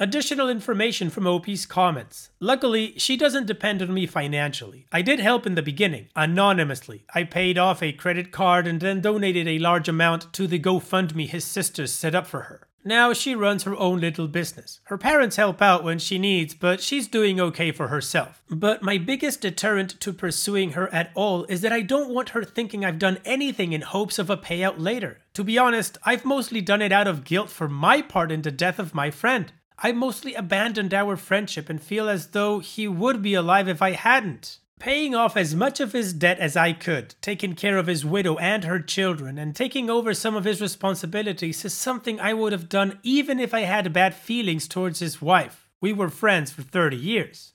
Additional 0.00 0.48
information 0.48 1.10
from 1.10 1.26
OP's 1.26 1.66
comments. 1.66 2.30
Luckily, 2.38 2.94
she 2.98 3.16
doesn't 3.16 3.46
depend 3.46 3.82
on 3.82 3.92
me 3.92 4.06
financially. 4.06 4.86
I 4.92 5.02
did 5.02 5.18
help 5.18 5.44
in 5.44 5.56
the 5.56 5.62
beginning, 5.62 6.08
anonymously. 6.14 7.04
I 7.12 7.24
paid 7.24 7.58
off 7.58 7.82
a 7.82 7.92
credit 7.92 8.30
card 8.30 8.68
and 8.68 8.80
then 8.80 9.00
donated 9.00 9.48
a 9.48 9.58
large 9.58 9.88
amount 9.88 10.32
to 10.34 10.46
the 10.46 10.60
GoFundMe 10.60 11.28
his 11.28 11.44
sisters 11.44 11.92
set 11.92 12.14
up 12.14 12.28
for 12.28 12.42
her. 12.42 12.67
Now 12.84 13.12
she 13.12 13.34
runs 13.34 13.64
her 13.64 13.76
own 13.76 14.00
little 14.00 14.28
business. 14.28 14.80
Her 14.84 14.96
parents 14.96 15.36
help 15.36 15.60
out 15.60 15.84
when 15.84 15.98
she 15.98 16.18
needs, 16.18 16.54
but 16.54 16.80
she's 16.80 17.08
doing 17.08 17.40
okay 17.40 17.72
for 17.72 17.88
herself. 17.88 18.42
But 18.48 18.82
my 18.82 18.98
biggest 18.98 19.40
deterrent 19.40 20.00
to 20.00 20.12
pursuing 20.12 20.72
her 20.72 20.92
at 20.94 21.10
all 21.14 21.44
is 21.44 21.60
that 21.62 21.72
I 21.72 21.82
don't 21.82 22.14
want 22.14 22.30
her 22.30 22.44
thinking 22.44 22.84
I've 22.84 22.98
done 22.98 23.18
anything 23.24 23.72
in 23.72 23.82
hopes 23.82 24.18
of 24.18 24.30
a 24.30 24.36
payout 24.36 24.76
later. 24.78 25.18
To 25.34 25.44
be 25.44 25.58
honest, 25.58 25.98
I've 26.04 26.24
mostly 26.24 26.60
done 26.60 26.82
it 26.82 26.92
out 26.92 27.08
of 27.08 27.24
guilt 27.24 27.50
for 27.50 27.68
my 27.68 28.00
part 28.00 28.32
in 28.32 28.42
the 28.42 28.50
death 28.50 28.78
of 28.78 28.94
my 28.94 29.10
friend. 29.10 29.52
I 29.78 29.92
mostly 29.92 30.34
abandoned 30.34 30.94
our 30.94 31.16
friendship 31.16 31.68
and 31.68 31.80
feel 31.80 32.08
as 32.08 32.28
though 32.28 32.58
he 32.58 32.88
would 32.88 33.22
be 33.22 33.34
alive 33.34 33.68
if 33.68 33.82
I 33.82 33.92
hadn't 33.92 34.58
paying 34.78 35.14
off 35.14 35.36
as 35.36 35.54
much 35.54 35.80
of 35.80 35.92
his 35.92 36.12
debt 36.12 36.38
as 36.38 36.56
I 36.56 36.72
could, 36.72 37.14
taking 37.20 37.54
care 37.54 37.76
of 37.76 37.86
his 37.86 38.04
widow 38.04 38.36
and 38.38 38.64
her 38.64 38.80
children, 38.80 39.38
and 39.38 39.54
taking 39.54 39.90
over 39.90 40.14
some 40.14 40.36
of 40.36 40.44
his 40.44 40.60
responsibilities 40.60 41.64
is 41.64 41.74
something 41.74 42.20
I 42.20 42.34
would 42.34 42.52
have 42.52 42.68
done 42.68 42.98
even 43.02 43.38
if 43.40 43.52
I 43.52 43.60
had 43.60 43.92
bad 43.92 44.14
feelings 44.14 44.68
towards 44.68 45.00
his 45.00 45.20
wife. 45.20 45.68
We 45.80 45.92
were 45.92 46.08
friends 46.08 46.50
for 46.50 46.62
30 46.62 46.96
years. 46.96 47.52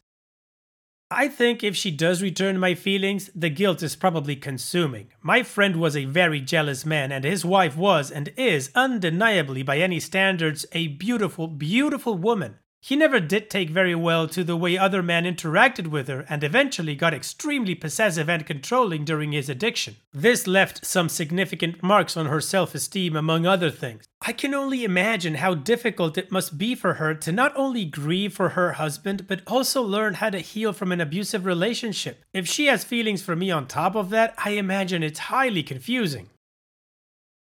I 1.12 1.28
think 1.28 1.64
if 1.64 1.76
she 1.76 1.92
does 1.92 2.24
return 2.24 2.58
my 2.58 2.74
feelings, 2.74 3.30
the 3.36 3.50
guilt 3.50 3.84
is 3.84 3.96
probably 3.96 4.36
consuming. 4.36 5.10
My 5.22 5.44
friend 5.44 5.76
was 5.76 5.96
a 5.96 6.06
very 6.06 6.42
jealous 6.42 6.86
man, 6.88 7.12
and 7.12 7.24
his 7.24 7.46
wife 7.46 7.78
was 7.78 8.10
and 8.10 8.34
is 8.36 8.72
undeniably, 8.74 9.62
by 9.62 9.78
any 9.78 10.00
standards, 10.00 10.66
a 10.72 10.88
beautiful, 10.88 11.48
beautiful 11.48 12.18
woman. 12.18 12.58
He 12.86 12.98
never 12.98 13.22
did 13.22 13.50
take 13.50 13.70
very 13.70 13.96
well 13.96 14.28
to 14.28 14.44
the 14.44 14.58
way 14.58 14.78
other 14.78 15.02
men 15.02 15.24
interacted 15.24 15.88
with 15.88 16.10
her 16.10 16.26
and 16.28 16.44
eventually 16.44 16.96
got 16.96 17.14
extremely 17.14 17.76
possessive 17.76 18.30
and 18.30 18.46
controlling 18.46 19.06
during 19.06 19.32
his 19.32 19.48
addiction. 19.48 19.96
This 20.14 20.48
left 20.48 20.86
some 20.86 21.08
significant 21.08 21.82
marks 21.82 22.18
on 22.18 22.26
her 22.26 22.42
self 22.42 22.76
esteem, 22.76 23.16
among 23.16 23.46
other 23.46 23.70
things. 23.70 24.04
I 24.22 24.34
can 24.34 24.54
only 24.54 24.84
imagine 24.84 25.36
how 25.36 25.54
difficult 25.54 26.18
it 26.18 26.30
must 26.30 26.58
be 26.58 26.76
for 26.76 26.96
her 26.96 27.14
to 27.14 27.32
not 27.32 27.56
only 27.56 27.86
grieve 27.86 28.34
for 28.34 28.50
her 28.50 28.74
husband, 28.74 29.28
but 29.30 29.44
also 29.48 29.82
learn 29.82 30.16
how 30.16 30.32
to 30.32 30.40
heal 30.40 30.74
from 30.74 30.92
an 30.92 31.00
abusive 31.00 31.46
relationship. 31.46 32.26
If 32.34 32.50
she 32.50 32.66
has 32.66 32.84
feelings 32.84 33.22
for 33.22 33.38
me 33.38 33.50
on 33.50 33.66
top 33.66 33.96
of 33.96 34.10
that, 34.10 34.34
I 34.44 34.52
imagine 34.52 35.04
it's 35.04 35.20
highly 35.20 35.64
confusing. 35.64 36.32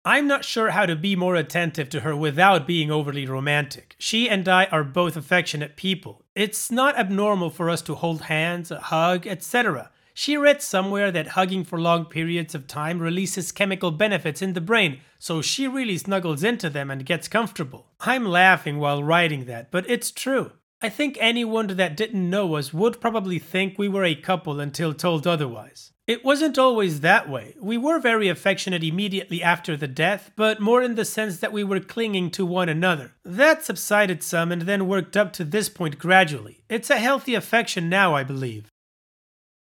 I'm 0.04 0.28
not 0.28 0.44
sure 0.44 0.72
how 0.72 0.88
to 0.88 0.96
be 0.96 1.16
more 1.16 1.36
attentive 1.36 1.88
to 1.90 2.00
her 2.00 2.16
without 2.16 2.66
being 2.66 2.90
overly 2.90 3.28
romantic. 3.28 3.96
She 4.00 4.28
and 4.28 4.50
I 4.50 4.66
are 4.66 4.84
both 4.84 5.16
affectionate 5.16 5.76
people. 5.76 6.24
It's 6.34 6.72
not 6.72 6.98
abnormal 6.98 7.52
for 7.52 7.70
us 7.70 7.84
to 7.84 7.94
hold 7.94 8.24
hands, 8.24 8.70
hug, 8.70 9.28
etc. 9.28 9.92
She 10.16 10.38
read 10.38 10.64
somewhere 10.64 11.12
that 11.12 11.28
hugging 11.28 11.64
for 11.64 11.80
long 11.80 12.06
periods 12.06 12.56
of 12.56 12.66
time 12.66 13.00
releases 13.00 13.52
chemical 13.52 13.92
benefits 13.92 14.42
in 14.42 14.54
the 14.54 14.62
brain, 14.62 15.02
so 15.20 15.40
she 15.40 15.68
really 15.68 16.00
snuggles 16.00 16.44
into 16.44 16.72
them 16.72 16.90
and 16.90 17.06
gets 17.06 17.28
comfortable. 17.28 17.92
I'm 18.00 18.26
laughing 18.26 18.80
while 18.80 19.04
writing 19.04 19.46
that, 19.46 19.70
but 19.70 19.88
it's 19.88 20.10
true. 20.10 20.54
I 20.82 20.90
think 20.90 21.16
anyone 21.20 21.68
that 21.68 21.96
didn't 21.96 22.28
know 22.28 22.56
us 22.56 22.74
would 22.74 23.00
probably 23.00 23.38
think 23.38 23.78
we 23.78 23.88
were 23.88 24.04
a 24.06 24.16
couple 24.16 24.60
until 24.60 24.96
told 24.96 25.28
otherwise. 25.28 25.91
It 26.08 26.26
wasn't 26.26 26.58
always 26.58 27.02
that 27.02 27.30
way. 27.30 27.56
We 27.60 27.78
were 27.78 28.00
very 28.00 28.28
affectionate 28.28 28.84
immediately 28.84 29.44
after 29.44 29.78
the 29.78 29.88
death, 29.88 30.32
but 30.36 30.60
more 30.60 30.82
in 30.82 30.96
the 30.96 31.06
sense 31.06 31.38
that 31.40 31.54
we 31.54 31.64
were 31.64 31.80
clinging 31.80 32.32
to 32.32 32.46
one 32.46 32.70
another. 32.70 33.14
That 33.24 33.64
subsided 33.64 34.24
some 34.24 34.52
and 34.52 34.64
then 34.64 34.88
worked 34.88 35.16
up 35.16 35.32
to 35.34 35.44
this 35.44 35.70
point 35.70 36.00
gradually. 36.00 36.64
It's 36.70 36.90
a 36.90 36.98
healthy 36.98 37.36
affection 37.36 37.88
now, 37.88 38.16
I 38.16 38.24
believe. 38.24 38.72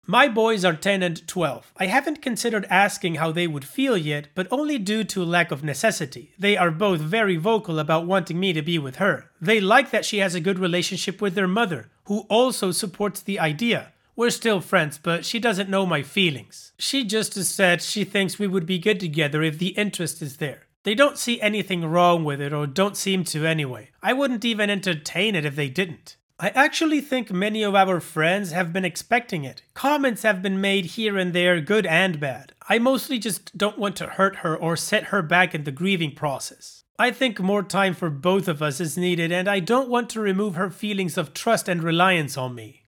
My 0.05 0.27
boys 0.27 0.65
are 0.65 0.73
10 0.73 1.01
and 1.01 1.25
12. 1.27 1.71
I 1.77 1.85
haven't 1.85 2.21
considered 2.21 2.67
asking 2.69 3.15
how 3.15 3.31
they 3.31 3.47
would 3.47 3.63
feel 3.63 3.95
yet, 3.95 4.27
but 4.35 4.47
only 4.51 4.77
due 4.77 5.05
to 5.05 5.23
lack 5.23 5.49
of 5.49 5.63
necessity. 5.63 6.33
They 6.37 6.57
are 6.57 6.71
both 6.71 6.99
very 6.99 7.37
vocal 7.37 7.79
about 7.79 8.05
wanting 8.05 8.37
me 8.37 8.51
to 8.51 8.61
be 8.61 8.77
with 8.77 8.97
her. 8.97 9.29
They 9.39 9.61
like 9.61 9.91
that 9.91 10.03
she 10.03 10.17
has 10.17 10.35
a 10.35 10.41
good 10.41 10.59
relationship 10.59 11.21
with 11.21 11.35
their 11.35 11.47
mother, 11.47 11.89
who 12.05 12.25
also 12.29 12.71
supports 12.71 13.21
the 13.21 13.39
idea. 13.39 13.93
We're 14.15 14.29
still 14.29 14.61
friends, 14.61 14.99
but 15.01 15.25
she 15.25 15.39
doesn't 15.39 15.69
know 15.69 15.85
my 15.85 16.03
feelings. 16.03 16.73
She 16.77 17.03
just 17.03 17.33
has 17.33 17.49
said 17.49 17.81
she 17.81 18.03
thinks 18.03 18.37
we 18.37 18.47
would 18.47 18.65
be 18.65 18.77
good 18.77 18.99
together 18.99 19.41
if 19.41 19.57
the 19.57 19.69
interest 19.69 20.21
is 20.21 20.37
there. 20.37 20.67
They 20.83 20.93
don't 20.93 21.17
see 21.17 21.41
anything 21.41 21.85
wrong 21.85 22.23
with 22.23 22.39
it, 22.39 22.53
or 22.53 22.67
don't 22.67 22.97
seem 22.97 23.23
to 23.25 23.45
anyway. 23.45 23.89
I 24.03 24.13
wouldn't 24.13 24.45
even 24.45 24.69
entertain 24.69 25.33
it 25.33 25.45
if 25.45 25.55
they 25.55 25.69
didn't. 25.69 26.17
I 26.39 26.49
actually 26.49 26.99
think 26.99 27.31
many 27.31 27.63
of 27.63 27.73
our 27.73 27.99
friends 27.99 28.51
have 28.51 28.73
been 28.73 28.83
expecting 28.83 29.45
it. 29.45 29.61
Comments 29.73 30.21
have 30.23 30.41
been 30.41 30.59
made 30.59 30.85
here 30.85 31.17
and 31.17 31.31
there, 31.31 31.61
good 31.61 31.85
and 31.85 32.19
bad. 32.19 32.53
I 32.67 32.79
mostly 32.79 33.17
just 33.17 33.57
don't 33.57 33.79
want 33.79 33.95
to 33.97 34.07
hurt 34.07 34.37
her 34.37 34.55
or 34.55 34.75
set 34.75 35.05
her 35.05 35.21
back 35.21 35.55
in 35.55 35.63
the 35.63 35.71
grieving 35.71 36.13
process. 36.13 36.83
I 36.99 37.11
think 37.11 37.39
more 37.39 37.63
time 37.63 37.93
for 37.93 38.09
both 38.09 38.47
of 38.47 38.61
us 38.61 38.79
is 38.79 38.97
needed, 38.97 39.31
and 39.31 39.47
I 39.47 39.59
don't 39.59 39.89
want 39.89 40.09
to 40.11 40.19
remove 40.19 40.55
her 40.55 40.69
feelings 40.69 41.17
of 41.17 41.33
trust 41.33 41.67
and 41.69 41.81
reliance 41.81 42.37
on 42.37 42.53
me. 42.55 42.82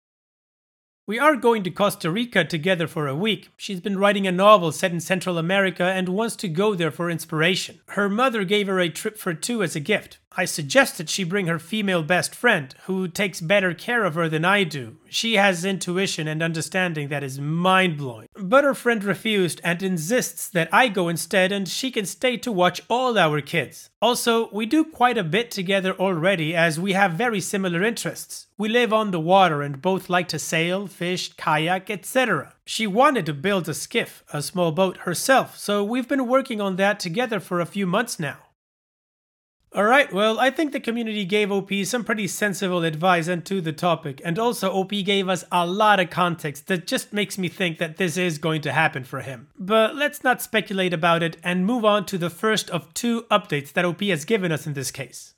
We 1.06 1.20
are 1.20 1.36
going 1.36 1.64
to 1.64 1.70
Costa 1.70 2.10
Rica 2.10 2.46
together 2.46 2.88
for 2.88 3.10
a 3.10 3.16
week. 3.16 3.50
She's 3.58 3.82
been 3.82 3.98
writing 3.98 4.26
a 4.26 4.32
novel 4.32 4.72
set 4.72 4.94
in 4.94 5.02
Central 5.02 5.38
America 5.38 5.84
and 5.84 6.08
wants 6.08 6.38
to 6.38 6.48
go 6.48 6.76
there 6.76 6.92
for 6.92 7.10
inspiration. 7.10 7.82
Her 7.88 8.08
mother 8.08 8.46
gave 8.46 8.68
her 8.68 8.80
a 8.80 8.88
trip 8.88 9.18
for 9.18 9.34
two 9.34 9.62
as 9.64 9.76
a 9.76 9.82
gift. 9.82 10.20
I 10.36 10.46
suggested 10.46 11.10
she 11.10 11.24
bring 11.24 11.46
her 11.46 11.60
female 11.60 12.02
best 12.02 12.34
friend, 12.34 12.74
who 12.86 13.08
takes 13.08 13.40
better 13.40 13.74
care 13.74 14.04
of 14.04 14.16
her 14.16 14.28
than 14.28 14.44
I 14.44 14.64
do. 14.64 14.98
She 15.08 15.36
has 15.36 15.64
intuition 15.64 16.28
and 16.28 16.42
understanding 16.42 17.10
that 17.10 17.24
is 17.24 17.40
mind 17.40 17.98
blowing. 17.98 18.28
But 18.36 18.64
her 18.64 18.74
friend 18.74 19.04
refused 19.04 19.62
and 19.64 19.84
insists 19.84 20.50
that 20.50 20.74
I 20.74 20.88
go 20.88 21.08
instead 21.08 21.52
and 21.52 21.68
she 21.68 21.92
can 21.92 22.06
stay 22.06 22.38
to 22.38 22.52
watch 22.52 22.82
all 22.90 23.18
our 23.18 23.42
kids. 23.42 23.92
Also, 24.02 24.50
we 24.52 24.66
do 24.66 24.84
quite 24.84 25.20
a 25.20 25.24
bit 25.24 25.52
together 25.52 25.94
already 25.94 26.56
as 26.56 26.80
we 26.80 26.94
have 26.94 27.14
very 27.14 27.40
similar 27.40 27.84
interests. 27.84 28.48
We 28.58 28.70
live 28.70 28.92
on 28.92 29.12
the 29.12 29.20
water 29.20 29.62
and 29.62 29.82
both 29.82 30.10
like 30.10 30.28
to 30.30 30.40
sail, 30.40 30.88
fish, 30.88 31.34
kayak, 31.34 31.92
etc. 31.92 32.56
She 32.66 32.88
wanted 32.88 33.26
to 33.28 33.34
build 33.34 33.70
a 33.70 33.74
skiff, 33.74 34.24
a 34.34 34.42
small 34.42 34.72
boat, 34.72 34.98
herself, 34.98 35.58
so 35.58 35.84
we've 35.84 36.08
been 36.08 36.28
working 36.28 36.60
on 36.60 36.78
that 36.78 37.00
together 37.00 37.40
for 37.40 37.60
a 37.60 37.66
few 37.66 37.86
months 37.86 38.20
now. 38.20 38.38
Alright, 39.76 40.14
well, 40.14 40.40
I 40.40 40.52
think 40.52 40.72
the 40.72 40.80
community 40.80 41.26
gave 41.26 41.52
OP 41.52 41.72
some 41.86 42.04
pretty 42.04 42.28
sensible 42.28 42.84
advice 42.84 43.28
into 43.28 43.60
the 43.60 43.74
topic, 43.74 44.22
and 44.24 44.38
also 44.38 44.72
OP 44.72 44.92
gave 44.92 45.28
us 45.28 45.44
a 45.52 45.66
lot 45.66 46.00
of 46.00 46.12
context 46.12 46.68
that 46.68 46.86
just 46.86 47.12
makes 47.12 47.40
me 47.40 47.50
think 47.50 47.80
that 47.80 47.98
this 47.98 48.16
is 48.16 48.38
going 48.38 48.62
to 48.62 48.72
happen 48.72 49.04
for 49.04 49.22
him. 49.22 49.48
But 49.58 49.96
let's 49.96 50.24
not 50.24 50.44
speculate 50.44 50.94
about 50.94 51.24
it 51.24 51.38
and 51.44 51.66
move 51.66 51.86
on 51.86 52.06
to 52.08 52.20
the 52.20 52.30
first 52.30 52.70
of 52.70 52.94
two 52.94 53.24
updates 53.32 53.74
that 53.74 53.84
OP 53.84 54.02
has 54.02 54.26
given 54.26 54.52
us 54.52 54.68
in 54.68 54.74
this 54.74 54.92
case. 54.92 55.34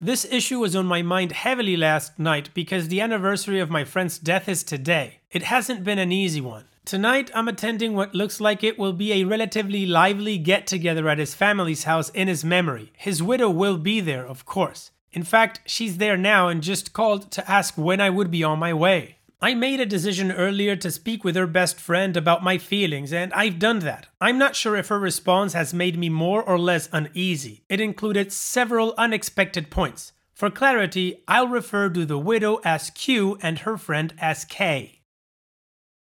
This 0.00 0.24
issue 0.24 0.60
was 0.60 0.76
on 0.76 0.86
my 0.86 1.02
mind 1.02 1.32
heavily 1.32 1.76
last 1.76 2.20
night 2.20 2.50
because 2.54 2.86
the 2.86 3.00
anniversary 3.00 3.58
of 3.58 3.68
my 3.68 3.82
friend's 3.82 4.16
death 4.16 4.48
is 4.48 4.62
today. 4.62 5.22
It 5.32 5.42
hasn't 5.42 5.82
been 5.82 5.98
an 5.98 6.12
easy 6.12 6.40
one. 6.40 6.66
Tonight, 6.88 7.30
I'm 7.34 7.48
attending 7.48 7.92
what 7.92 8.14
looks 8.14 8.40
like 8.40 8.64
it 8.64 8.78
will 8.78 8.94
be 8.94 9.12
a 9.12 9.24
relatively 9.24 9.84
lively 9.84 10.38
get 10.38 10.66
together 10.66 11.06
at 11.10 11.18
his 11.18 11.34
family's 11.34 11.84
house 11.84 12.08
in 12.08 12.28
his 12.28 12.46
memory. 12.46 12.94
His 12.96 13.22
widow 13.22 13.50
will 13.50 13.76
be 13.76 14.00
there, 14.00 14.26
of 14.26 14.46
course. 14.46 14.90
In 15.12 15.22
fact, 15.22 15.60
she's 15.66 15.98
there 15.98 16.16
now 16.16 16.48
and 16.48 16.62
just 16.62 16.94
called 16.94 17.30
to 17.32 17.50
ask 17.50 17.76
when 17.76 18.00
I 18.00 18.08
would 18.08 18.30
be 18.30 18.42
on 18.42 18.58
my 18.58 18.72
way. 18.72 19.18
I 19.38 19.52
made 19.52 19.80
a 19.80 19.84
decision 19.84 20.32
earlier 20.32 20.76
to 20.76 20.90
speak 20.90 21.24
with 21.24 21.36
her 21.36 21.46
best 21.46 21.78
friend 21.78 22.16
about 22.16 22.42
my 22.42 22.56
feelings, 22.56 23.12
and 23.12 23.34
I've 23.34 23.58
done 23.58 23.80
that. 23.80 24.06
I'm 24.18 24.38
not 24.38 24.56
sure 24.56 24.74
if 24.74 24.88
her 24.88 24.98
response 24.98 25.52
has 25.52 25.74
made 25.74 25.98
me 25.98 26.08
more 26.08 26.42
or 26.42 26.58
less 26.58 26.88
uneasy. 26.90 27.64
It 27.68 27.82
included 27.82 28.32
several 28.32 28.94
unexpected 28.96 29.70
points. 29.70 30.14
For 30.32 30.48
clarity, 30.48 31.22
I'll 31.28 31.48
refer 31.48 31.90
to 31.90 32.06
the 32.06 32.18
widow 32.18 32.62
as 32.64 32.88
Q 32.88 33.36
and 33.42 33.58
her 33.58 33.76
friend 33.76 34.14
as 34.18 34.46
K. 34.46 34.97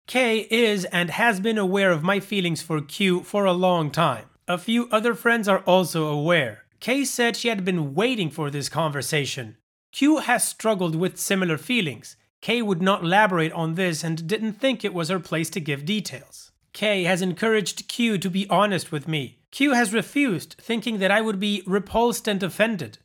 K 0.09 0.47
is 0.49 0.85
and 0.85 1.11
has 1.11 1.39
been 1.39 1.59
aware 1.59 1.91
of 1.91 2.01
my 2.01 2.19
feelings 2.19 2.63
for 2.63 2.81
Q 2.81 3.21
for 3.21 3.45
a 3.45 3.53
long 3.53 3.91
time. 3.91 4.25
A 4.47 4.57
few 4.57 4.89
other 4.91 5.13
friends 5.13 5.47
are 5.47 5.59
also 5.67 6.07
aware. 6.07 6.63
K 6.79 7.05
said 7.05 7.35
she 7.37 7.49
had 7.49 7.63
been 7.63 7.93
waiting 7.93 8.31
for 8.31 8.49
this 8.49 8.69
conversation. 8.69 9.57
Q 9.91 10.17
has 10.17 10.43
struggled 10.43 10.95
with 10.95 11.19
similar 11.19 11.59
feelings. 11.59 12.15
K 12.41 12.63
would 12.63 12.81
not 12.81 13.03
elaborate 13.03 13.51
on 13.51 13.75
this 13.75 14.03
and 14.03 14.27
didn't 14.27 14.53
think 14.53 14.83
it 14.83 14.95
was 14.95 15.09
her 15.09 15.19
place 15.19 15.51
to 15.51 15.59
give 15.59 15.85
details. 15.85 16.51
K 16.73 17.03
has 17.03 17.21
encouraged 17.21 17.87
Q 17.87 18.17
to 18.17 18.31
be 18.31 18.49
honest 18.49 18.91
with 18.91 19.07
me. 19.07 19.37
Q 19.51 19.73
has 19.73 19.93
refused, 19.93 20.55
thinking 20.59 20.97
that 20.97 21.11
I 21.11 21.21
would 21.21 21.39
be 21.39 21.61
repulsed 21.67 22.27
and 22.27 22.41
offended. 22.41 22.97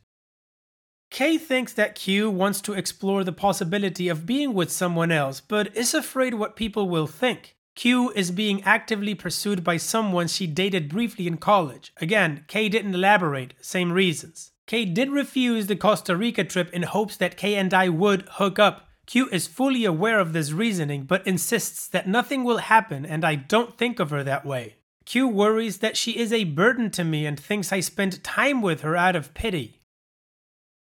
K 1.15 1.37
thinks 1.37 1.71
that 1.71 1.95
Q 1.95 2.29
wants 2.29 2.59
to 2.59 2.73
explore 2.73 3.23
the 3.23 3.31
possibility 3.31 4.09
of 4.09 4.25
being 4.25 4.53
with 4.53 4.69
someone 4.69 5.13
else, 5.13 5.39
but 5.39 5.73
is 5.73 5.93
afraid 5.93 6.33
what 6.33 6.57
people 6.57 6.89
will 6.89 7.07
think. 7.07 7.55
Q 7.73 8.11
is 8.17 8.31
being 8.31 8.61
actively 8.63 9.15
pursued 9.15 9.63
by 9.63 9.77
someone 9.77 10.27
she 10.27 10.45
dated 10.45 10.89
briefly 10.89 11.25
in 11.25 11.37
college. 11.37 11.93
Again, 12.01 12.43
K 12.49 12.67
didn't 12.67 12.95
elaborate, 12.95 13.53
same 13.61 13.93
reasons. 13.93 14.51
K 14.67 14.83
did 14.83 15.09
refuse 15.09 15.67
the 15.67 15.77
Costa 15.77 16.17
Rica 16.17 16.43
trip 16.43 16.69
in 16.73 16.83
hopes 16.83 17.15
that 17.15 17.37
K 17.37 17.55
and 17.55 17.73
I 17.73 17.87
would 17.87 18.27
hook 18.31 18.59
up. 18.59 18.89
Q 19.05 19.29
is 19.31 19.47
fully 19.47 19.85
aware 19.85 20.19
of 20.19 20.33
this 20.33 20.51
reasoning 20.51 21.05
but 21.05 21.25
insists 21.25 21.87
that 21.87 22.09
nothing 22.09 22.43
will 22.43 22.57
happen 22.57 23.05
and 23.05 23.23
I 23.23 23.35
don't 23.35 23.77
think 23.77 24.01
of 24.01 24.09
her 24.09 24.25
that 24.25 24.45
way. 24.45 24.75
Q 25.05 25.29
worries 25.29 25.77
that 25.77 25.95
she 25.95 26.17
is 26.17 26.33
a 26.33 26.43
burden 26.43 26.91
to 26.91 27.05
me 27.05 27.25
and 27.25 27.39
thinks 27.39 27.71
I 27.71 27.79
spend 27.79 28.21
time 28.21 28.61
with 28.61 28.81
her 28.81 28.97
out 28.97 29.15
of 29.15 29.33
pity. 29.33 29.74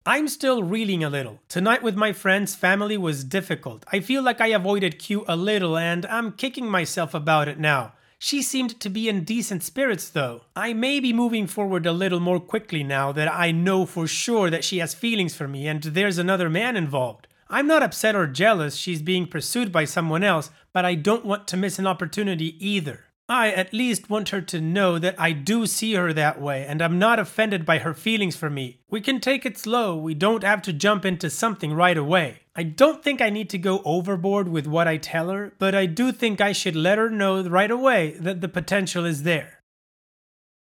I'm 0.03 0.27
still 0.27 0.63
reeling 0.63 1.03
a 1.03 1.12
little. 1.12 1.41
Tonight 1.48 1.84
with 1.84 1.96
my 1.96 2.12
friends' 2.12 2.55
family 2.55 2.98
was 2.98 3.24
difficult. 3.24 3.86
I 3.91 4.00
feel 4.00 4.24
like 4.24 4.41
I 4.41 4.48
avoided 4.48 4.98
Q 4.98 5.24
a 5.27 5.36
little 5.36 5.77
and 5.77 6.08
I'm 6.08 6.31
kicking 6.31 6.67
myself 6.67 7.13
about 7.13 7.48
it 7.48 7.60
now. 7.60 7.93
She 8.17 8.41
seemed 8.41 8.79
to 8.79 8.89
be 8.89 9.08
in 9.08 9.24
decent 9.24 9.62
spirits 9.62 10.10
though. 10.10 10.41
I 10.55 10.74
may 10.74 11.00
be 11.00 11.13
moving 11.13 11.46
forward 11.46 11.86
a 11.86 11.91
little 11.91 12.20
more 12.20 12.39
quickly 12.39 12.81
now 12.81 13.12
that 13.12 13.31
I 13.31 13.51
know 13.51 13.86
for 13.86 14.08
sure 14.08 14.50
that 14.50 14.63
she 14.63 14.79
has 14.79 14.96
feelings 14.96 15.36
for 15.36 15.48
me 15.48 15.67
and 15.67 15.84
there's 15.84 16.17
another 16.17 16.50
man 16.50 16.75
involved. 16.75 17.27
I'm 17.48 17.67
not 17.67 17.84
upset 17.84 18.15
or 18.15 18.25
jealous 18.25 18.77
she's 18.77 19.03
being 19.03 19.27
pursued 19.27 19.72
by 19.72 19.86
someone 19.86 20.24
else, 20.24 20.50
but 20.74 20.84
I 20.84 20.96
don't 20.96 21.25
want 21.25 21.48
to 21.50 21.58
miss 21.58 21.77
an 21.77 21.86
opportunity 21.86 22.55
either. 22.65 23.01
I 23.31 23.51
at 23.51 23.71
least 23.71 24.09
want 24.09 24.27
her 24.29 24.41
to 24.41 24.59
know 24.59 25.00
that 25.00 25.15
I 25.17 25.31
do 25.31 25.65
see 25.65 25.93
her 25.93 26.11
that 26.11 26.41
way 26.41 26.65
and 26.65 26.81
I'm 26.81 27.00
not 27.00 27.17
offended 27.17 27.65
by 27.65 27.79
her 27.79 27.93
feelings 27.93 28.35
for 28.35 28.50
me. 28.50 28.81
We 28.89 29.00
can 29.00 29.21
take 29.21 29.45
it 29.45 29.57
slow, 29.57 29.95
we 29.95 30.13
don't 30.13 30.43
have 30.43 30.61
to 30.63 30.73
jump 30.73 31.05
into 31.05 31.29
something 31.29 31.73
right 31.73 31.97
away. 31.97 32.41
I 32.57 32.63
don't 32.63 33.01
think 33.01 33.21
I 33.21 33.29
need 33.29 33.50
to 33.51 33.57
go 33.57 33.81
overboard 33.85 34.50
with 34.50 34.67
what 34.67 34.85
I 34.85 34.97
tell 34.97 35.29
her, 35.29 35.53
but 35.59 35.73
I 35.73 35.85
do 35.85 36.11
think 36.11 36.41
I 36.41 36.51
should 36.51 36.75
let 36.75 36.97
her 36.97 37.09
know 37.09 37.41
right 37.41 37.71
away 37.71 38.17
that 38.19 38.41
the 38.41 38.50
potential 38.50 39.05
is 39.05 39.23
there. 39.23 39.59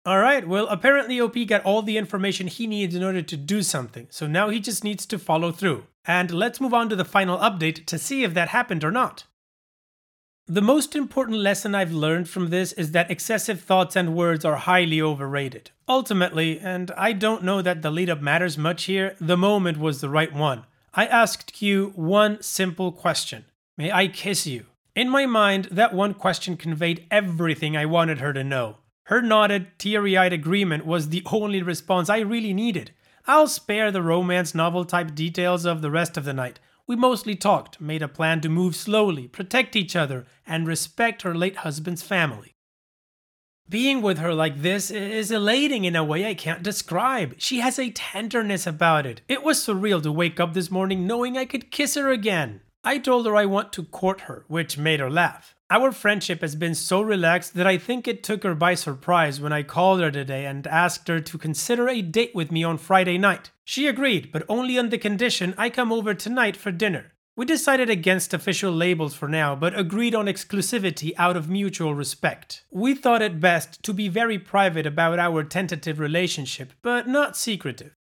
Alright, 0.05 0.45
well, 0.45 0.67
apparently 0.67 1.21
OP 1.21 1.37
got 1.47 1.63
all 1.63 1.81
the 1.81 1.97
information 1.97 2.47
he 2.47 2.67
needs 2.67 2.93
in 2.93 3.05
order 3.05 3.21
to 3.21 3.37
do 3.37 3.63
something, 3.63 4.07
so 4.09 4.27
now 4.27 4.49
he 4.49 4.59
just 4.59 4.83
needs 4.83 5.05
to 5.05 5.17
follow 5.17 5.53
through. 5.53 5.85
And 6.03 6.29
let's 6.31 6.59
move 6.59 6.73
on 6.73 6.89
to 6.89 6.97
the 6.97 7.05
final 7.05 7.37
update 7.37 7.85
to 7.85 7.97
see 7.97 8.25
if 8.25 8.33
that 8.33 8.49
happened 8.49 8.83
or 8.83 8.91
not. 8.91 9.23
The 10.51 10.63
most 10.63 10.95
important 10.95 11.37
lesson 11.37 11.75
I've 11.75 11.91
learned 11.91 12.27
from 12.27 12.49
this 12.49 12.71
is 12.71 12.91
that 12.93 13.11
excessive 13.11 13.61
thoughts 13.61 13.95
and 13.95 14.15
words 14.15 14.43
are 14.43 14.55
highly 14.55 14.99
overrated. 14.99 15.69
Ultimately, 15.87 16.59
and 16.59 16.89
I 16.97 17.13
don't 17.13 17.43
know 17.43 17.61
that 17.61 17.83
the 17.83 17.91
lead 17.91 18.09
up 18.09 18.19
matters 18.19 18.57
much 18.57 18.85
here, 18.85 19.15
the 19.21 19.37
moment 19.37 19.77
was 19.77 20.01
the 20.01 20.09
right 20.09 20.33
one. 20.33 20.65
I 20.91 21.05
asked 21.05 21.53
Q 21.53 21.93
one 21.95 22.41
simple 22.41 22.91
question 22.91 23.45
May 23.77 23.91
I 23.91 24.07
kiss 24.07 24.47
you? 24.47 24.65
In 24.95 25.07
my 25.07 25.27
mind, 25.27 25.65
that 25.65 25.93
one 25.93 26.15
question 26.15 26.57
conveyed 26.57 27.05
everything 27.11 27.77
I 27.77 27.85
wanted 27.85 28.17
her 28.17 28.33
to 28.33 28.43
know. 28.43 28.77
Her 29.03 29.21
nodded, 29.21 29.67
teary 29.77 30.17
eyed 30.17 30.33
agreement 30.33 30.83
was 30.83 31.09
the 31.09 31.21
only 31.31 31.61
response 31.61 32.09
I 32.09 32.21
really 32.21 32.55
needed. 32.55 32.89
I'll 33.27 33.47
spare 33.47 33.91
the 33.91 34.01
romance 34.01 34.55
novel 34.55 34.83
type 34.83 35.13
details 35.13 35.65
of 35.65 35.83
the 35.83 35.91
rest 35.91 36.17
of 36.17 36.25
the 36.25 36.33
night. 36.33 36.59
We 36.89 36.95
mostly 36.95 37.35
talked, 37.35 37.79
made 37.79 38.01
a 38.01 38.07
plan 38.07 38.41
to 38.41 38.49
move 38.49 38.75
slowly, 38.75 39.27
protect 39.27 39.75
each 39.75 39.95
other, 39.95 40.25
and 40.47 40.65
respect 40.65 41.21
her 41.21 41.35
late 41.35 41.57
husband's 41.57 42.01
family. 42.01 42.55
Being 43.69 44.01
with 44.01 44.17
her 44.17 44.33
like 44.33 44.63
this 44.63 44.89
is 44.89 45.29
elating 45.29 45.85
in 45.85 45.95
a 45.95 46.03
way 46.03 46.25
I 46.25 46.33
can't 46.33 46.63
describe. 46.63 47.35
She 47.37 47.59
has 47.59 47.77
a 47.77 47.91
tenderness 47.91 48.65
about 48.65 49.05
it. 49.05 49.21
It 49.27 49.43
was 49.43 49.63
surreal 49.63 50.01
to 50.01 50.11
wake 50.11 50.39
up 50.39 50.55
this 50.55 50.71
morning 50.71 51.05
knowing 51.05 51.37
I 51.37 51.45
could 51.45 51.69
kiss 51.69 51.93
her 51.93 52.09
again. 52.09 52.61
I 52.83 52.97
told 52.97 53.27
her 53.27 53.35
I 53.35 53.45
want 53.45 53.71
to 53.73 53.83
court 53.83 54.21
her, 54.21 54.45
which 54.47 54.79
made 54.79 54.99
her 54.99 55.11
laugh. 55.11 55.53
Our 55.71 55.91
friendship 55.91 56.41
has 56.41 56.55
been 56.55 56.73
so 56.73 56.99
relaxed 56.99 57.53
that 57.53 57.67
I 57.67 57.77
think 57.77 58.07
it 58.07 58.23
took 58.23 58.41
her 58.41 58.55
by 58.55 58.73
surprise 58.73 59.39
when 59.39 59.53
I 59.53 59.61
called 59.61 60.01
her 60.01 60.09
today 60.09 60.47
and 60.47 60.65
asked 60.65 61.07
her 61.07 61.19
to 61.19 61.37
consider 61.37 61.87
a 61.87 62.01
date 62.01 62.33
with 62.33 62.51
me 62.51 62.63
on 62.63 62.79
Friday 62.79 63.19
night. 63.19 63.51
She 63.65 63.85
agreed, 63.85 64.31
but 64.31 64.43
only 64.49 64.79
on 64.79 64.89
the 64.89 64.97
condition 64.97 65.53
I 65.59 65.69
come 65.69 65.91
over 65.91 66.15
tonight 66.15 66.57
for 66.57 66.71
dinner. 66.71 67.11
We 67.35 67.45
decided 67.45 67.87
against 67.87 68.33
official 68.33 68.71
labels 68.71 69.13
for 69.13 69.27
now, 69.27 69.55
but 69.55 69.77
agreed 69.77 70.15
on 70.15 70.25
exclusivity 70.25 71.13
out 71.17 71.37
of 71.37 71.49
mutual 71.49 71.93
respect. 71.93 72.63
We 72.71 72.95
thought 72.95 73.21
it 73.21 73.39
best 73.39 73.83
to 73.83 73.93
be 73.93 74.07
very 74.07 74.39
private 74.39 74.87
about 74.87 75.19
our 75.19 75.43
tentative 75.43 75.99
relationship, 75.99 76.73
but 76.81 77.07
not 77.07 77.37
secretive. 77.37 77.93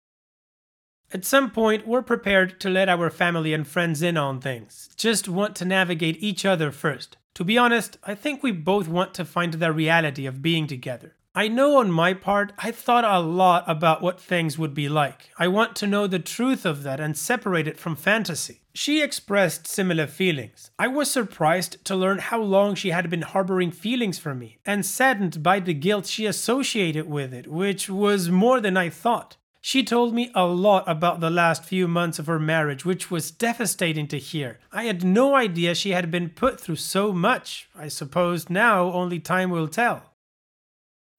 At 1.13 1.25
some 1.25 1.51
point, 1.51 1.85
we're 1.85 2.01
prepared 2.01 2.61
to 2.61 2.69
let 2.69 2.87
our 2.89 3.09
family 3.09 3.53
and 3.53 3.67
friends 3.67 4.01
in 4.01 4.15
on 4.15 4.39
things, 4.39 4.89
just 4.95 5.27
want 5.27 5.55
to 5.57 5.65
navigate 5.65 6.23
each 6.23 6.45
other 6.45 6.71
first. 6.71 7.17
To 7.37 7.43
be 7.43 7.55
honest, 7.55 7.99
I 8.03 8.15
think 8.15 8.41
we 8.41 8.51
both 8.51 8.87
want 8.87 9.13
to 9.13 9.23
find 9.23 9.53
the 9.53 9.71
reality 9.71 10.25
of 10.25 10.41
being 10.41 10.65
together. 10.65 11.13
I 11.35 11.47
know 11.47 11.77
on 11.77 11.91
my 11.91 12.15
part, 12.15 12.51
I 12.57 12.71
thought 12.71 13.03
a 13.03 13.19
lot 13.19 13.63
about 13.67 14.01
what 14.01 14.19
things 14.19 14.57
would 14.57 14.73
be 14.73 14.89
like. 14.89 15.29
I 15.37 15.47
want 15.47 15.75
to 15.75 15.85
know 15.85 16.07
the 16.07 16.17
truth 16.17 16.65
of 16.65 16.81
that 16.81 16.99
and 16.99 17.15
separate 17.15 17.67
it 17.67 17.77
from 17.77 17.95
fantasy. 17.95 18.61
She 18.73 19.03
expressed 19.03 19.67
similar 19.67 20.07
feelings. 20.07 20.71
I 20.79 20.87
was 20.87 21.11
surprised 21.11 21.85
to 21.85 21.95
learn 21.95 22.17
how 22.17 22.41
long 22.41 22.73
she 22.73 22.89
had 22.89 23.07
been 23.07 23.21
harboring 23.21 23.69
feelings 23.69 24.17
for 24.17 24.33
me, 24.33 24.57
and 24.65 24.83
saddened 24.83 25.43
by 25.43 25.59
the 25.59 25.75
guilt 25.75 26.07
she 26.07 26.25
associated 26.25 27.07
with 27.07 27.35
it, 27.35 27.45
which 27.45 27.87
was 27.87 28.31
more 28.31 28.59
than 28.59 28.75
I 28.75 28.89
thought. 28.89 29.37
She 29.67 29.83
told 29.83 30.13
me 30.13 30.31
a 30.33 30.45
lot 30.45 30.85
about 30.87 31.19
the 31.19 31.29
last 31.29 31.65
few 31.65 31.89
months 31.89 32.19
of 32.19 32.27
her 32.27 32.39
marriage, 32.39 32.85
which 32.85 33.11
was 33.11 33.31
devastating 33.31 34.07
to 34.07 34.17
hear. 34.17 34.59
I 34.71 34.85
had 34.85 35.03
no 35.03 35.35
idea 35.35 35.75
she 35.75 35.89
had 35.89 36.09
been 36.09 36.29
put 36.29 36.57
through 36.57 36.77
so 36.77 37.11
much. 37.11 37.67
I 37.77 37.89
suppose 37.89 38.49
now 38.49 38.89
only 38.93 39.19
time 39.19 39.49
will 39.49 39.67
tell. 39.67 40.13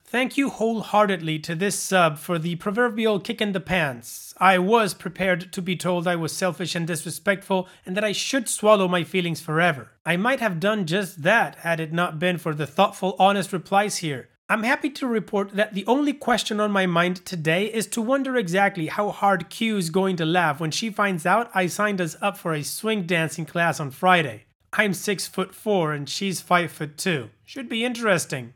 Thank 0.03 0.35
you 0.35 0.49
wholeheartedly 0.49 1.37
to 1.37 1.53
this 1.53 1.77
sub 1.77 2.17
for 2.17 2.39
the 2.39 2.55
proverbial 2.55 3.19
kick 3.19 3.39
in 3.39 3.51
the 3.51 3.59
pants. 3.59 4.33
I 4.39 4.57
was 4.57 4.95
prepared 4.95 5.53
to 5.53 5.61
be 5.61 5.75
told 5.75 6.07
I 6.07 6.15
was 6.15 6.35
selfish 6.35 6.73
and 6.73 6.87
disrespectful 6.87 7.67
and 7.85 7.95
that 7.95 8.03
I 8.03 8.13
should 8.13 8.49
swallow 8.49 8.87
my 8.87 9.03
feelings 9.03 9.41
forever. 9.41 9.91
I 10.07 10.17
might 10.17 10.39
have 10.39 10.59
done 10.59 10.87
just 10.87 11.21
that 11.21 11.57
had 11.57 11.79
it 11.79 11.93
not 11.93 12.17
been 12.17 12.39
for 12.39 12.55
the 12.55 12.65
thoughtful, 12.65 13.15
honest 13.19 13.53
replies 13.53 13.97
here. 13.97 14.29
I'm 14.51 14.63
happy 14.63 14.89
to 14.89 15.05
report 15.05 15.51
that 15.51 15.75
the 15.75 15.85
only 15.85 16.11
question 16.11 16.59
on 16.59 16.71
my 16.71 16.87
mind 16.87 17.23
today 17.23 17.65
is 17.65 17.85
to 17.87 18.01
wonder 18.01 18.35
exactly 18.35 18.87
how 18.87 19.11
hard 19.11 19.51
Q 19.51 19.77
is 19.77 19.91
going 19.91 20.15
to 20.15 20.25
laugh 20.25 20.59
when 20.59 20.71
she 20.71 20.89
finds 20.89 21.23
out 21.23 21.51
I 21.53 21.67
signed 21.67 22.01
us 22.01 22.15
up 22.19 22.35
for 22.35 22.55
a 22.55 22.63
swing 22.63 23.03
dancing 23.03 23.45
class 23.45 23.79
on 23.79 23.91
Friday. 23.91 24.45
I'm 24.73 24.95
6 24.95 25.27
foot 25.27 25.53
4 25.53 25.93
and 25.93 26.09
she's 26.09 26.41
5 26.41 26.71
foot 26.71 26.97
2. 26.97 27.29
Should 27.45 27.69
be 27.69 27.85
interesting. 27.85 28.53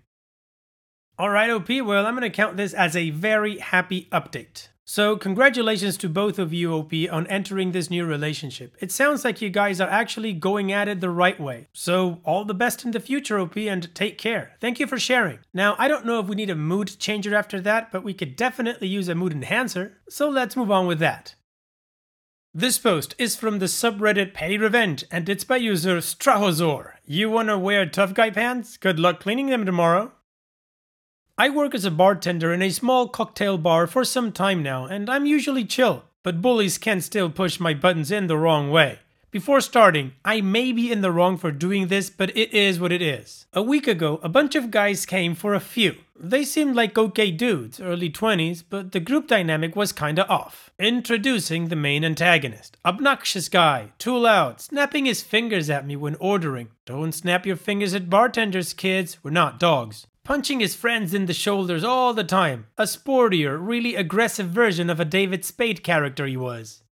Alright 1.20 1.52
OP, 1.52 1.70
well 1.70 2.08
I'm 2.08 2.16
going 2.16 2.24
to 2.24 2.36
count 2.36 2.58
this 2.58 2.74
as 2.74 2.96
a 2.96 3.12
very 3.12 3.60
happy 3.60 4.08
update. 4.12 4.70
So, 4.86 5.16
congratulations 5.16 5.96
to 5.98 6.10
both 6.10 6.38
of 6.38 6.52
you, 6.52 6.74
OP, 6.74 6.92
on 7.10 7.26
entering 7.28 7.72
this 7.72 7.90
new 7.90 8.06
relationship. 8.06 8.76
It 8.82 8.92
sounds 8.92 9.24
like 9.24 9.42
you 9.42 9.50
guys 9.50 9.80
are 9.80 9.90
actually 9.90 10.34
going 10.34 10.74
at 10.74 10.90
it 10.90 11.00
the 11.00 11.10
right 11.10 11.40
way. 11.40 11.70
So, 11.72 12.20
all 12.26 12.44
the 12.44 12.54
best 12.54 12.84
in 12.84 12.92
the 12.92 13.00
future, 13.00 13.40
OP, 13.40 13.56
and 13.56 13.96
take 13.96 14.18
care. 14.18 14.58
Thank 14.60 14.82
you 14.82 14.88
for 14.88 15.00
sharing. 15.00 15.40
Now, 15.54 15.78
I 15.80 15.88
don't 15.88 16.06
know 16.06 16.20
if 16.20 16.28
we 16.28 16.36
need 16.36 16.50
a 16.50 16.56
mood 16.56 17.00
changer 17.00 17.34
after 17.34 17.62
that, 17.62 17.94
but 17.94 18.04
we 18.04 18.14
could 18.14 18.36
definitely 18.36 18.90
use 18.90 19.08
a 19.08 19.16
mood 19.16 19.32
enhancer. 19.32 20.00
So, 20.10 20.28
let's 20.28 20.58
move 20.58 20.70
on 20.70 20.86
with 20.86 21.00
that. 21.00 21.36
This 22.54 22.78
post 22.78 23.16
is 23.18 23.38
from 23.38 23.60
the 23.60 23.68
subreddit 23.68 24.34
Petty 24.34 24.58
Revenge, 24.58 25.06
and 25.10 25.30
it's 25.30 25.46
by 25.46 25.58
user 25.58 26.00
Strahozor. 26.00 26.92
You 27.06 27.30
wanna 27.30 27.58
wear 27.58 27.86
tough 27.86 28.14
guy 28.14 28.32
pants? 28.32 28.76
Good 28.76 29.00
luck 29.00 29.22
cleaning 29.22 29.48
them 29.48 29.66
tomorrow. 29.66 30.12
I 31.36 31.50
work 31.50 31.74
as 31.74 31.84
a 31.84 31.90
bartender 31.90 32.54
in 32.54 32.62
a 32.62 32.70
small 32.70 33.08
cocktail 33.08 33.58
bar 33.58 33.88
for 33.88 34.06
some 34.06 34.32
time 34.32 34.62
now, 34.62 34.86
and 34.86 35.10
I'm 35.10 35.26
usually 35.26 35.66
chill, 35.66 36.04
but 36.22 36.44
bullies 36.44 36.78
can 36.78 37.02
still 37.02 37.32
push 37.32 37.60
my 37.60 37.74
buttons 37.74 38.12
in 38.12 38.28
the 38.28 38.38
wrong 38.38 38.70
way. 38.70 39.00
Before 39.32 39.60
starting, 39.60 40.14
I 40.24 40.42
may 40.42 40.72
be 40.72 40.92
in 40.92 41.02
the 41.02 41.12
wrong 41.12 41.38
for 41.38 41.52
doing 41.52 41.88
this, 41.88 42.12
but 42.12 42.30
it 42.38 42.54
is 42.54 42.80
what 42.80 42.92
it 42.92 43.02
is. 43.02 43.48
A 43.52 43.64
week 43.64 43.88
ago, 43.88 44.20
a 44.22 44.30
bunch 44.30 44.54
of 44.54 44.70
guys 44.70 45.08
came 45.08 45.34
for 45.34 45.56
a 45.56 45.60
few. 45.60 45.96
They 46.16 46.44
seemed 46.44 46.76
like 46.76 47.00
okay 47.00 47.32
dudes, 47.32 47.80
early 47.80 48.12
20s, 48.12 48.64
but 48.70 48.92
the 48.92 49.00
group 49.00 49.28
dynamic 49.28 49.76
was 49.76 49.92
kinda 49.92 50.28
off. 50.28 50.70
Introducing 50.78 51.70
the 51.70 51.76
main 51.76 52.06
antagonist. 52.06 52.78
Obnoxious 52.86 53.50
guy, 53.50 53.94
too 53.98 54.16
loud, 54.16 54.62
snapping 54.62 55.06
his 55.06 55.24
fingers 55.24 55.68
at 55.68 55.88
me 55.88 55.96
when 55.96 56.14
ordering. 56.20 56.68
Don't 56.86 57.12
snap 57.12 57.48
your 57.48 57.56
fingers 57.56 57.96
at 57.96 58.08
bartenders, 58.08 58.72
kids, 58.72 59.18
we're 59.24 59.32
not 59.32 59.60
dogs 59.60 60.06
punching 60.24 60.60
his 60.60 60.76
friends 60.76 61.14
in 61.14 61.26
the 61.26 61.34
shoulders 61.34 61.84
all 61.84 62.14
the 62.14 62.24
time. 62.24 62.68
A 62.78 62.84
sportier, 62.84 63.58
really 63.60 63.96
aggressive 63.96 64.48
version 64.48 64.90
of 64.90 65.00
a 65.00 65.06
David 65.06 65.44
Spade 65.44 65.84
character 65.84 66.26
he 66.26 66.38
was. 66.38 66.84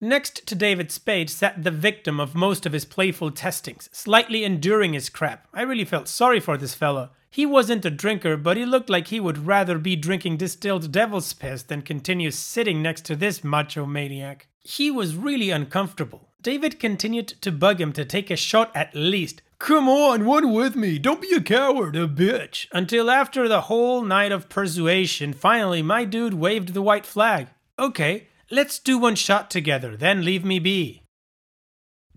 Next 0.00 0.46
to 0.46 0.54
David 0.54 0.90
Spade 0.90 1.30
sat 1.30 1.64
the 1.64 1.70
victim 1.70 2.20
of 2.20 2.34
most 2.34 2.66
of 2.66 2.72
his 2.72 2.84
playful 2.84 3.30
testings, 3.30 3.88
slightly 3.92 4.44
enduring 4.44 4.92
his 4.92 5.08
crap. 5.08 5.48
I 5.54 5.62
really 5.62 5.84
felt 5.84 6.08
sorry 6.08 6.40
for 6.40 6.58
this 6.58 6.74
fella. 6.74 7.12
He 7.30 7.46
wasn't 7.46 7.84
a 7.84 7.90
drinker, 7.90 8.36
but 8.36 8.56
he 8.56 8.64
looked 8.64 8.90
like 8.90 9.08
he 9.08 9.18
would 9.18 9.46
rather 9.46 9.78
be 9.78 9.96
drinking 9.96 10.36
distilled 10.36 10.92
devil's 10.92 11.32
piss 11.32 11.62
than 11.62 11.82
continue 11.82 12.30
sitting 12.30 12.82
next 12.82 13.04
to 13.06 13.16
this 13.16 13.42
macho 13.42 13.86
maniac. 13.86 14.48
He 14.62 14.90
was 14.90 15.16
really 15.16 15.50
uncomfortable. 15.50 16.28
David 16.40 16.78
continued 16.78 17.28
to 17.28 17.50
bug 17.50 17.80
him 17.80 17.92
to 17.94 18.04
take 18.04 18.30
a 18.30 18.36
shot 18.36 18.70
at 18.74 18.94
least, 18.94 19.42
Come 19.58 19.88
on, 19.88 20.26
one 20.26 20.52
with 20.52 20.76
me. 20.76 20.98
Don't 20.98 21.22
be 21.22 21.32
a 21.34 21.40
coward, 21.40 21.96
a 21.96 22.06
bitch. 22.06 22.66
Until 22.72 23.10
after 23.10 23.48
the 23.48 23.62
whole 23.62 24.02
night 24.02 24.32
of 24.32 24.48
persuasion, 24.48 25.32
finally 25.32 25.82
my 25.82 26.04
dude 26.04 26.34
waved 26.34 26.74
the 26.74 26.82
white 26.82 27.06
flag. 27.06 27.48
Okay, 27.78 28.28
let's 28.50 28.78
do 28.78 28.98
one 28.98 29.14
shot 29.14 29.50
together, 29.50 29.96
then 29.96 30.24
leave 30.24 30.44
me 30.44 30.58
be. 30.58 31.02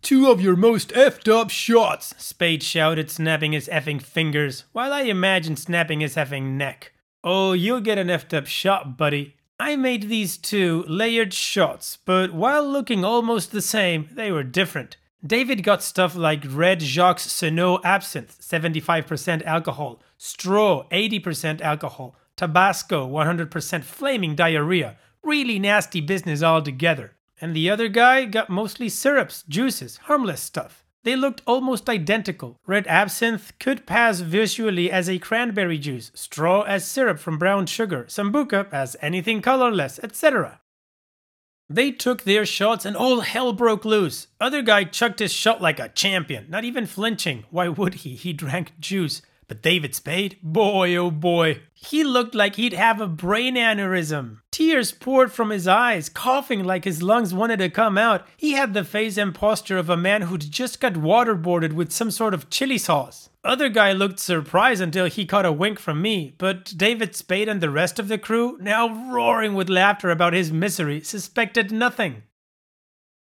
Two 0.02 0.30
of 0.30 0.41
your 0.41 0.56
most 0.56 0.89
effed 0.89 1.28
up 1.28 1.50
shots, 1.50 2.13
Spade 2.17 2.63
shouted, 2.63 3.10
snapping 3.10 3.54
his 3.54 3.67
effing 3.67 4.02
fingers, 4.02 4.65
while 4.71 4.93
I 4.93 5.02
imagined 5.02 5.60
snapping 5.60 6.02
his 6.02 6.15
effing 6.15 6.58
neck. 6.58 6.93
Oh, 7.23 7.54
you'll 7.54 7.82
get 7.82 7.97
an 7.97 8.08
effed 8.08 8.36
up 8.38 8.45
shot, 8.45 8.97
buddy. 8.97 9.36
I 9.60 9.76
made 9.76 10.04
these 10.04 10.38
two 10.38 10.86
layered 10.88 11.34
shots, 11.34 11.97
but 12.06 12.32
while 12.32 12.65
looking 12.65 13.04
almost 13.04 13.52
the 13.52 13.62
same, 13.62 14.08
they 14.12 14.32
were 14.32 14.43
different. 14.43 14.97
David 15.25 15.63
got 15.63 15.82
stuff 15.82 16.15
like 16.15 16.43
Red 16.47 16.80
Jacques 16.80 17.19
Senaux 17.19 17.82
Absinthe, 17.84 18.38
75% 18.39 19.43
alcohol, 19.43 19.99
Stroh, 20.19 20.88
80% 20.91 21.60
alcohol, 21.62 22.15
Tabasco, 22.36 23.08
100% 23.08 23.84
flaming 23.84 24.36
diarrhea. 24.36 24.95
Really 25.23 25.58
nasty 25.58 26.01
business 26.01 26.43
altogether. 26.43 27.13
And 27.41 27.56
the 27.56 27.69
other 27.69 27.88
guy 27.88 28.25
got 28.25 28.49
mostly 28.49 28.89
syrups, 28.89 29.43
juices, 29.49 29.97
harmless 29.97 30.41
stuff. 30.41 30.86
They 31.03 31.15
looked 31.15 31.41
almost 31.47 31.89
identical. 31.89 32.60
Red 32.67 32.86
absinthe 32.86 33.53
could 33.60 33.88
pass 33.88 34.19
visually 34.19 34.91
as 34.91 35.10
a 35.10 35.19
cranberry 35.19 35.80
juice, 35.80 36.12
Stroh 36.15 36.67
as 36.67 36.86
syrup 36.86 37.17
from 37.17 37.39
brown 37.39 37.65
sugar, 37.65 38.06
sambuca 38.08 38.71
as 38.71 38.95
anything 39.01 39.41
colorless, 39.41 39.99
etc. 40.03 40.60
They 41.69 41.91
took 41.91 42.23
their 42.23 42.45
shots 42.45 42.86
and 42.86 42.95
all 42.95 43.19
hell 43.21 43.51
broke 43.51 43.84
loose. 43.84 44.27
Other 44.39 44.62
guy 44.62 44.86
chucked 44.86 45.19
his 45.19 45.34
shot 45.34 45.62
like 45.62 45.80
a 45.80 45.89
champion, 45.89 46.45
not 46.49 46.63
even 46.63 46.86
flinching. 46.86 47.43
Why 47.49 47.67
would 47.67 47.95
he? 47.95 48.15
He 48.15 48.32
drank 48.32 48.80
juice. 48.80 49.21
But 49.47 49.62
David 49.62 49.95
Spade, 49.95 50.38
boy 50.43 50.95
oh 50.95 51.10
boy, 51.10 51.62
he 51.73 52.03
looked 52.03 52.36
like 52.36 52.55
he'd 52.55 52.73
have 52.73 52.99
a 52.99 53.07
brain 53.07 53.55
aneurysm. 53.55 54.39
Tears 54.51 54.91
poured 54.91 55.31
from 55.31 55.51
his 55.51 55.67
eyes, 55.67 56.10
coughing 56.10 56.65
like 56.65 56.83
his 56.83 57.01
lungs 57.01 57.33
wanted 57.33 57.60
to 57.60 57.69
come 57.69 57.97
out. 57.97 58.27
He 58.36 58.53
had 58.53 58.73
the 58.73 58.83
face 58.83 59.15
and 59.15 59.33
posture 59.33 59.77
of 59.77 59.89
a 59.89 59.95
man 59.95 60.23
who'd 60.23 60.51
just 60.51 60.81
got 60.81 60.93
waterboarded 60.93 61.73
with 61.73 61.93
some 61.93 62.12
sort 62.12 62.33
of 62.33 62.49
chili 62.49 62.77
sauce. 62.77 63.29
Other 63.43 63.69
guy 63.69 63.93
looked 63.93 64.19
surprised 64.19 64.81
until 64.81 65.05
he 65.05 65.25
caught 65.25 65.45
a 65.45 65.51
wink 65.53 65.79
from 65.79 66.01
me, 66.01 66.36
but 66.38 66.73
David 66.75 67.15
Spade 67.15 67.47
and 67.47 67.62
the 67.62 67.69
rest 67.69 67.99
of 67.99 68.10
the 68.10 68.17
crew, 68.17 68.57
now 68.60 69.10
roaring 69.10 69.53
with 69.53 69.69
laughter 69.69 70.10
about 70.10 70.33
his 70.33 70.51
misery, 70.51 70.99
suspected 70.99 71.71
nothing. 71.71 72.23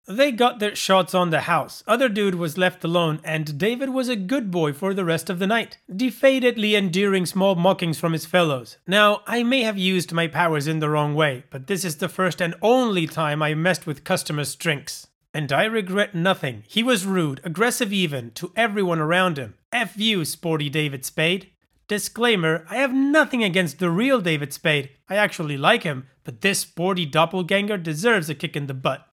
They 0.08 0.32
got 0.32 0.58
their 0.58 0.74
shots 0.74 1.14
on 1.14 1.28
the 1.28 1.42
house. 1.42 1.84
Other 1.86 2.08
dude 2.08 2.36
was 2.36 2.56
left 2.56 2.82
alone, 2.82 3.20
and 3.24 3.58
David 3.58 3.90
was 3.90 4.08
a 4.08 4.16
good 4.16 4.50
boy 4.50 4.72
for 4.72 4.94
the 4.94 5.04
rest 5.04 5.28
of 5.28 5.38
the 5.38 5.46
night, 5.46 5.76
defeatedly 5.92 6.72
enduring 6.72 7.26
small 7.26 7.54
mockings 7.54 8.00
from 8.00 8.14
his 8.14 8.24
fellows. 8.24 8.78
Now, 8.86 9.20
I 9.26 9.42
may 9.42 9.64
have 9.64 9.76
used 9.76 10.10
my 10.12 10.26
powers 10.26 10.66
in 10.66 10.78
the 10.78 10.88
wrong 10.88 11.14
way, 11.14 11.44
but 11.50 11.66
this 11.66 11.84
is 11.84 11.96
the 11.96 12.08
first 12.08 12.40
and 12.40 12.54
only 12.62 13.06
time 13.06 13.42
I 13.42 13.52
messed 13.52 13.86
with 13.86 14.02
customers' 14.02 14.54
drinks. 14.54 15.08
And 15.34 15.52
I 15.52 15.64
regret 15.64 16.14
nothing. 16.14 16.64
He 16.66 16.82
was 16.82 17.04
rude, 17.04 17.42
aggressive 17.44 17.92
even, 17.92 18.30
to 18.30 18.50
everyone 18.56 19.00
around 19.00 19.36
him. 19.36 19.56
F 19.74 19.98
you, 19.98 20.24
sporty 20.24 20.70
David 20.70 21.04
Spade. 21.04 21.50
Disclaimer 21.86 22.66
I 22.70 22.76
have 22.76 22.94
nothing 22.94 23.44
against 23.44 23.78
the 23.78 23.90
real 23.90 24.22
David 24.22 24.54
Spade. 24.54 24.88
I 25.10 25.16
actually 25.16 25.58
like 25.58 25.82
him, 25.82 26.06
but 26.24 26.40
this 26.40 26.60
sporty 26.60 27.04
doppelganger 27.04 27.76
deserves 27.76 28.30
a 28.30 28.34
kick 28.34 28.56
in 28.56 28.68
the 28.68 28.74
butt. 28.74 29.07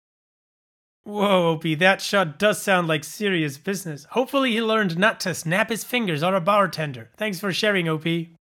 Whoa, 1.06 1.50
Opie, 1.52 1.76
that 1.76 2.02
shot 2.02 2.39
does 2.39 2.60
sound 2.60 2.88
like 2.88 3.04
serious 3.04 3.60
business. 3.60 4.08
Hopefully, 4.12 4.54
he 4.54 4.62
learned 4.62 4.98
not 4.98 5.20
to 5.20 5.36
snap 5.36 5.70
his 5.70 5.84
fingers 5.84 6.24
on 6.24 6.34
a 6.34 6.41
bartender. 6.41 7.12
Thanks 7.15 7.39
for 7.39 7.54
sharing, 7.54 7.88
Opie. 7.88 8.34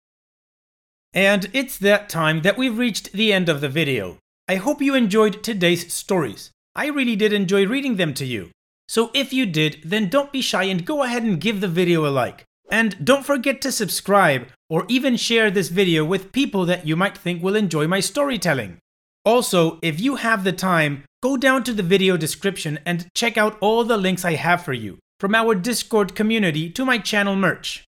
And 1.14 1.50
it's 1.52 1.78
that 1.80 2.08
time 2.08 2.42
that 2.44 2.58
we've 2.58 2.78
reached 2.78 3.12
the 3.12 3.34
end 3.34 3.50
of 3.50 3.60
the 3.60 3.68
video. 3.68 4.18
I 4.48 4.56
hope 4.56 4.82
you 4.82 4.96
enjoyed 4.96 5.44
today's 5.44 5.92
stories. 5.94 6.52
I 6.74 6.88
really 6.88 7.18
did 7.18 7.34
enjoy 7.34 7.68
reading 7.68 7.98
them 7.98 8.14
to 8.14 8.26
you. 8.26 8.52
So 8.88 9.12
if 9.14 9.34
you 9.34 9.46
did, 9.46 9.82
then 9.84 10.08
don't 10.08 10.32
be 10.32 10.42
shy 10.42 10.64
and 10.64 10.86
go 10.86 11.04
ahead 11.04 11.24
and 11.24 11.42
give 11.42 11.60
the 11.60 11.68
video 11.68 12.08
a 12.08 12.12
like. 12.12 12.46
And 12.72 13.06
don't 13.06 13.26
forget 13.26 13.62
to 13.62 13.74
subscribe 13.74 14.48
or 14.70 14.86
even 14.88 15.18
share 15.18 15.52
this 15.52 15.68
video 15.68 16.06
with 16.06 16.32
people 16.32 16.66
that 16.66 16.88
you 16.88 16.96
might 16.96 17.18
think 17.18 17.44
will 17.44 17.58
enjoy 17.58 17.88
my 17.88 18.00
storytelling. 18.00 18.78
Also, 19.26 19.80
if 19.82 20.02
you 20.02 20.18
have 20.18 20.44
the 20.44 20.52
time, 20.52 21.04
go 21.22 21.38
down 21.38 21.64
to 21.64 21.74
the 21.74 21.84
video 21.84 22.18
description 22.18 22.80
and 22.86 23.08
check 23.16 23.38
out 23.38 23.58
all 23.62 23.84
the 23.84 23.98
links 23.98 24.26
I 24.26 24.34
have 24.34 24.64
for 24.64 24.74
you, 24.74 25.00
from 25.20 25.34
our 25.34 25.56
Discord 25.56 26.16
community 26.16 26.70
to 26.72 26.84
my 26.84 26.98
channel 26.98 27.36
merch. 27.36 27.86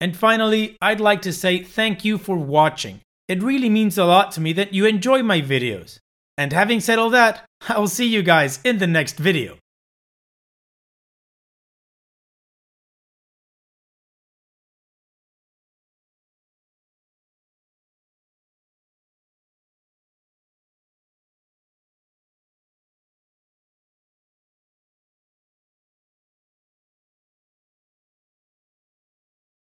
And 0.00 0.16
finally, 0.16 0.76
I'd 0.82 1.00
like 1.00 1.22
to 1.22 1.32
say 1.32 1.62
thank 1.62 2.04
you 2.04 2.18
for 2.18 2.36
watching. 2.36 3.00
It 3.28 3.42
really 3.42 3.70
means 3.70 3.96
a 3.96 4.04
lot 4.04 4.32
to 4.32 4.40
me 4.40 4.52
that 4.54 4.74
you 4.74 4.86
enjoy 4.86 5.22
my 5.22 5.40
videos. 5.40 5.98
And 6.36 6.52
having 6.52 6.80
said 6.80 6.98
all 6.98 7.10
that, 7.10 7.44
I'll 7.68 7.88
see 7.88 8.06
you 8.06 8.22
guys 8.22 8.60
in 8.64 8.78
the 8.78 8.86
next 8.86 9.16
video. 9.16 9.56